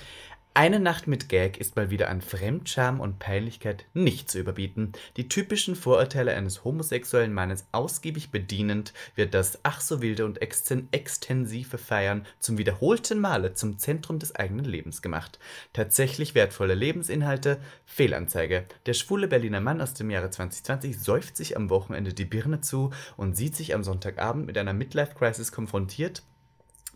[0.54, 4.92] eine Nacht mit Gag ist mal wieder an Fremdscham und Peinlichkeit nicht zu überbieten.
[5.16, 10.88] Die typischen Vorurteile eines homosexuellen Mannes ausgiebig bedienend wird das ach so wilde und exten
[10.92, 15.38] extensive Feiern zum wiederholten Male zum Zentrum des eigenen Lebens gemacht.
[15.72, 18.66] Tatsächlich wertvolle Lebensinhalte, Fehlanzeige.
[18.84, 22.90] Der schwule Berliner Mann aus dem Jahre 2020 säuft sich am Wochenende die Birne zu
[23.16, 26.22] und sieht sich am Sonntagabend mit einer Midlife-Crisis konfrontiert,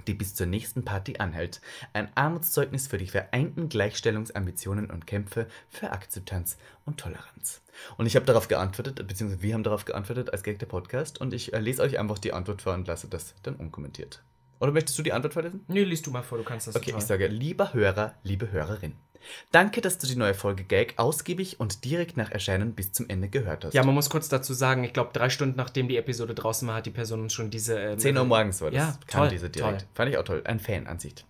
[0.06, 1.60] die bis zur nächsten Party anhält.
[1.92, 7.62] Ein Armutszeugnis für die vereinten Gleichstellungsambitionen und Kämpfe für Akzeptanz und Toleranz.
[7.96, 11.34] Und ich habe darauf geantwortet, beziehungsweise wir haben darauf geantwortet als Gag der Podcast und
[11.34, 14.22] ich äh, lese euch einfach die Antwort vor und lasse das dann unkommentiert.
[14.58, 15.64] Oder möchtest du die Antwort vorlesen?
[15.68, 17.00] Nee, liest du mal vor, du kannst das Okay, total.
[17.00, 18.94] ich sage, lieber Hörer, liebe Hörerin.
[19.52, 23.28] Danke, dass du die neue Folge Gag ausgiebig und direkt nach Erscheinen bis zum Ende
[23.28, 23.74] gehört hast.
[23.74, 26.76] Ja, man muss kurz dazu sagen, ich glaube, drei Stunden nachdem die Episode draußen war,
[26.76, 27.78] hat die Person uns schon diese.
[27.78, 28.78] Ähm, 10 Uhr morgens war das.
[28.78, 29.80] Ja, kam toll, diese direkt.
[29.80, 29.88] toll.
[29.94, 30.42] Fand ich auch toll.
[30.44, 31.24] Ein Fan-Ansicht.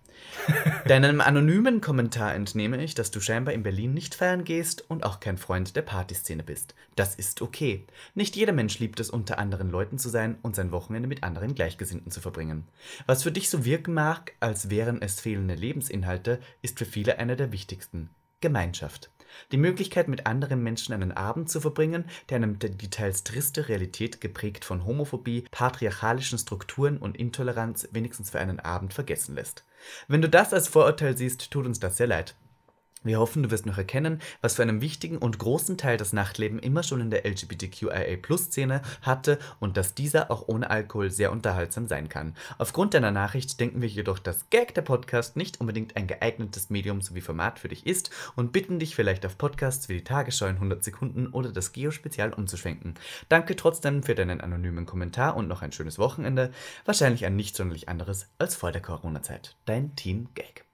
[0.87, 5.19] Deinem anonymen Kommentar entnehme ich, dass du scheinbar in Berlin nicht feiern gehst und auch
[5.19, 6.75] kein Freund der Partyszene bist.
[6.95, 7.85] Das ist okay.
[8.15, 11.55] Nicht jeder Mensch liebt es, unter anderen Leuten zu sein und sein Wochenende mit anderen
[11.55, 12.67] Gleichgesinnten zu verbringen.
[13.05, 17.35] Was für dich so wirken mag, als wären es fehlende Lebensinhalte, ist für viele einer
[17.35, 18.09] der wichtigsten.
[18.39, 19.09] Gemeinschaft.
[19.51, 24.21] Die Möglichkeit, mit anderen Menschen einen Abend zu verbringen, der einem die teils triste Realität
[24.21, 29.63] geprägt von Homophobie, patriarchalischen Strukturen und Intoleranz wenigstens für einen Abend vergessen lässt.
[30.07, 32.35] Wenn du das als Vorurteil siehst, tut uns das sehr leid.
[33.07, 36.59] Wir hoffen, du wirst noch erkennen, was für einen wichtigen und großen Teil das Nachtleben
[36.59, 42.09] immer schon in der LGBTQIA-Szene hatte und dass dieser auch ohne Alkohol sehr unterhaltsam sein
[42.09, 42.35] kann.
[42.57, 47.01] Aufgrund deiner Nachricht denken wir jedoch, dass Gag der Podcast nicht unbedingt ein geeignetes Medium
[47.01, 50.55] sowie Format für dich ist und bitten dich vielleicht auf Podcasts wie die Tagesschau in
[50.55, 52.95] 100 Sekunden oder das Geo-Spezial umzuschwenken.
[53.29, 56.51] Danke trotzdem für deinen anonymen Kommentar und noch ein schönes Wochenende.
[56.85, 59.55] Wahrscheinlich ein nicht sonderlich anderes als vor der Corona-Zeit.
[59.65, 60.65] Dein Team Gag.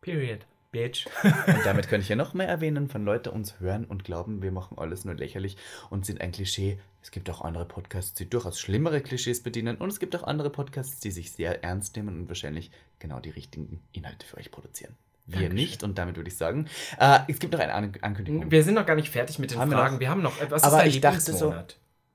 [0.00, 0.49] Period.
[0.72, 1.06] Bitch.
[1.24, 4.52] Und damit kann ich ja noch mehr erwähnen, wenn Leute uns hören und glauben, wir
[4.52, 5.56] machen alles nur lächerlich
[5.90, 6.78] und sind ein Klischee.
[7.02, 10.50] Es gibt auch andere Podcasts, die durchaus schlimmere Klischees bedienen und es gibt auch andere
[10.50, 14.94] Podcasts, die sich sehr ernst nehmen und wahrscheinlich genau die richtigen Inhalte für euch produzieren.
[15.26, 15.56] Wir Dankeschön.
[15.56, 16.66] nicht und damit würde ich sagen,
[16.98, 18.50] äh, es gibt noch eine An Ankündigung.
[18.50, 19.94] Wir sind noch gar nicht fertig mit den Haben wir Fragen.
[19.94, 20.00] noch?
[20.00, 20.34] Wir haben noch.
[20.50, 21.54] Was Aber ist ich dachte so-?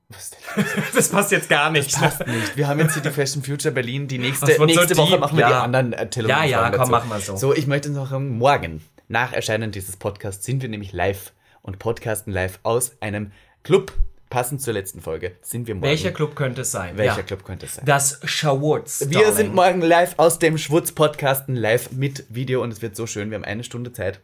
[0.94, 1.92] Das passt jetzt gar nicht.
[1.94, 2.56] Passt nicht.
[2.56, 4.06] Wir haben jetzt hier die Fashion Future Berlin.
[4.08, 5.62] Die nächste, Das wird so nächste Woche deep, machen wir die ja.
[5.62, 6.90] anderen äh, Ja, ja, Telefonfragen komm, dazu.
[6.90, 7.36] machen wir so.
[7.36, 11.32] So, ich möchte noch sagen, morgen, nach Erscheinen dieses Podcasts, sind wir nämlich live
[11.62, 13.32] und podcasten live aus einem
[13.62, 13.92] Club.
[14.28, 15.86] Passend zur letzten Folge sind wir morgen.
[15.86, 16.96] Welcher Club könnte es sein?
[16.98, 17.22] Welcher Ja.
[17.22, 17.84] Club könnte es sein?
[17.84, 19.06] Das Schawurz.
[19.08, 23.06] wir sind morgen live aus dem Schwutz podcasten live mit Video und es wird so
[23.06, 23.30] schön.
[23.30, 24.20] Wir haben eine Stunde Zeit.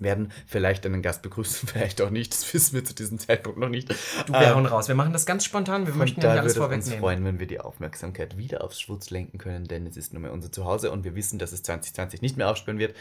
[0.00, 2.32] Werden vielleicht einen Gast begrüßen, vielleicht auch nicht.
[2.32, 3.90] Das wissen wir zu diesem Zeitpunkt noch nicht.
[4.26, 4.88] Du, wir hauen raus.
[4.88, 5.86] Wir machen das ganz spontan.
[5.86, 7.00] Wir möchten ja da nicht alles würde es uns vorwegnehmen.
[7.00, 10.30] freuen, wenn wir die Aufmerksamkeit wieder aufs Schwutz lenken können, denn es ist nun mal
[10.30, 12.94] unser Zuhause und wir wissen, dass es 2020 nicht mehr aufspielen wird.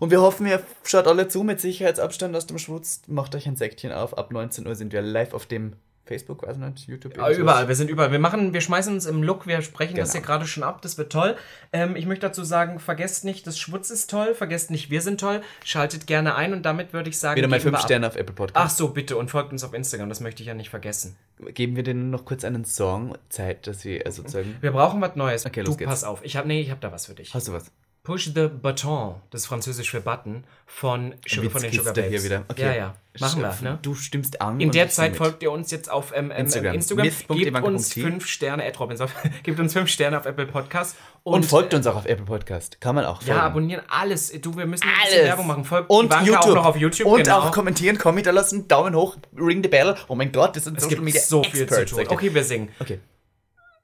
[0.00, 3.02] Und wir hoffen, ihr schaut alle zu mit Sicherheitsabstand aus dem Schwutz.
[3.06, 4.16] Macht euch ein Säckchen auf.
[4.16, 5.74] Ab 19 Uhr sind wir live auf dem
[6.04, 7.16] Facebook, weiß nicht, YouTube.
[7.16, 8.10] Ja, überall, wir sind überall.
[8.10, 10.20] Wir machen, wir schmeißen uns im Look, wir sprechen das Genau.
[10.20, 11.36] hier gerade schon ab, das wird toll.
[11.72, 15.20] Ähm, ich möchte dazu sagen, vergesst nicht, das Schwutz ist toll, vergesst nicht, wir sind
[15.20, 15.42] toll.
[15.64, 17.84] Schaltet gerne ein und damit würde ich sagen, Wieder mal geben wir 5 ab.
[17.84, 18.76] Sterne auf Apple Ach Podcast.
[18.78, 21.16] so, bitte und folgt uns auf Instagram, das möchte ich ja nicht vergessen.
[21.54, 24.56] Geben wir denen noch kurz einen Song Zeit, dass wir äh, sozusagen.
[24.60, 25.46] Wir brauchen was Neues.
[25.46, 25.88] Okay, du los geht's.
[25.90, 26.20] pass auf.
[26.24, 27.32] Ich habe nee, ich habe da was für dich.
[27.32, 27.70] Hast du was?
[28.04, 32.10] Push the Button, das ist französisch für Button von, Sugar, von den Sugar Babes.
[32.10, 32.44] hier wieder.
[32.48, 32.62] Okay.
[32.62, 32.94] Ja, ja.
[33.20, 33.78] Machen wir, ne?
[33.80, 34.58] Du stimmst an.
[34.58, 36.74] In und der Zeit folgt ihr uns jetzt auf ähm, ähm, Instagram.
[36.74, 37.06] Instagram.
[37.28, 39.08] Gebt uns fünf Sterne, Ed Robinson,
[39.44, 40.96] gebt uns fünf Sterne auf Apple Podcast.
[41.22, 42.80] Und folgt uns auch auf Apple Podcast.
[42.80, 43.38] Kann man auch folgen.
[43.38, 44.32] Ja, abonnieren alles.
[44.40, 45.24] Du, wir müssen Alles.
[45.24, 45.64] Werbung machen.
[45.64, 46.44] Folgt Und Ivanka YouTube.
[46.44, 47.06] auch noch auf YouTube.
[47.06, 47.38] Und genau.
[47.38, 49.94] auch kommentieren, Kommi da lassen, Daumen hoch, ring the bell.
[50.08, 51.98] Oh mein Gott, das sind es Social gibt Media so viel zu Experts, tun.
[51.98, 52.16] sagt ihr.
[52.16, 52.68] Okay, wir singen.
[52.80, 52.98] Okay.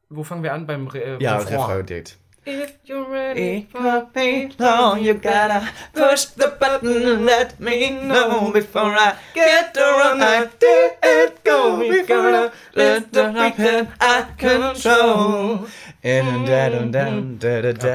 [0.09, 0.67] Wo fangen wir an?
[0.67, 1.83] Beim Re äh, Ja, Refrain.
[1.83, 2.05] Refrain.
[2.51, 8.97] If you're ready for pain, you gotta push the button and let me know before
[8.97, 10.23] I get around.
[10.23, 11.77] I do it go
[12.07, 15.69] gotta let the weekend I control.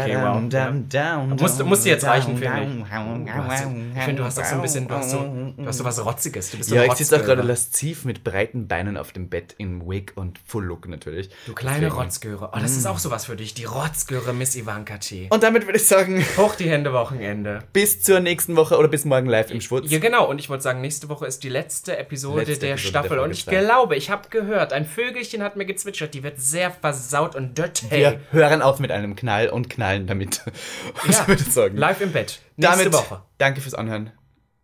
[0.03, 1.65] Okay, wow.
[1.65, 2.69] Musst- jetzt reichen, finde ich.
[3.95, 5.17] Ich finde, du hast auch so ein bisschen, du hast so,
[5.57, 6.51] du hast so was Rotziges.
[6.51, 9.55] Du bist so Ja, ich sitze auch gerade lasziv mit breiten Beinen auf dem Bett
[9.57, 11.29] im Wig und Full Look natürlich.
[11.45, 12.49] Du kleine Deswegen- Rotzgöre.
[12.53, 13.53] Oh, das ist auch sowas für dich.
[13.53, 15.27] Die Rotzgöre Miss Ivanka T.
[15.29, 17.59] Und damit würde ich sagen, Hoch die Hände Wochenende.
[17.73, 19.89] bis zur nächsten Woche oder bis morgen live im Schwutz.
[19.89, 20.29] Ja, genau.
[20.29, 23.17] Und ich wollte sagen, nächste Woche ist die letzte Episode Letzte der Episode Staffel.
[23.17, 26.13] der und ich glaube, ich habe gehört, ein Vögelchen hat mir gezwitschert.
[26.13, 27.87] Die wird sehr versaut und dirty.
[27.93, 28.01] Hey.
[28.01, 30.41] Wir hören auf mit einem Knall und knallen damit.
[31.09, 31.77] Ja, damit sorgen.
[31.77, 32.41] Live im Bett.
[32.55, 33.23] Nächste damit, Woche.
[33.37, 34.11] Danke fürs Anhören.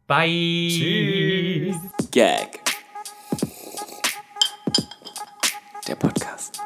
[0.08, 0.70] Bye.
[0.70, 1.76] Tschüss.
[2.12, 2.60] Gag.
[5.88, 6.62] Der Podcast.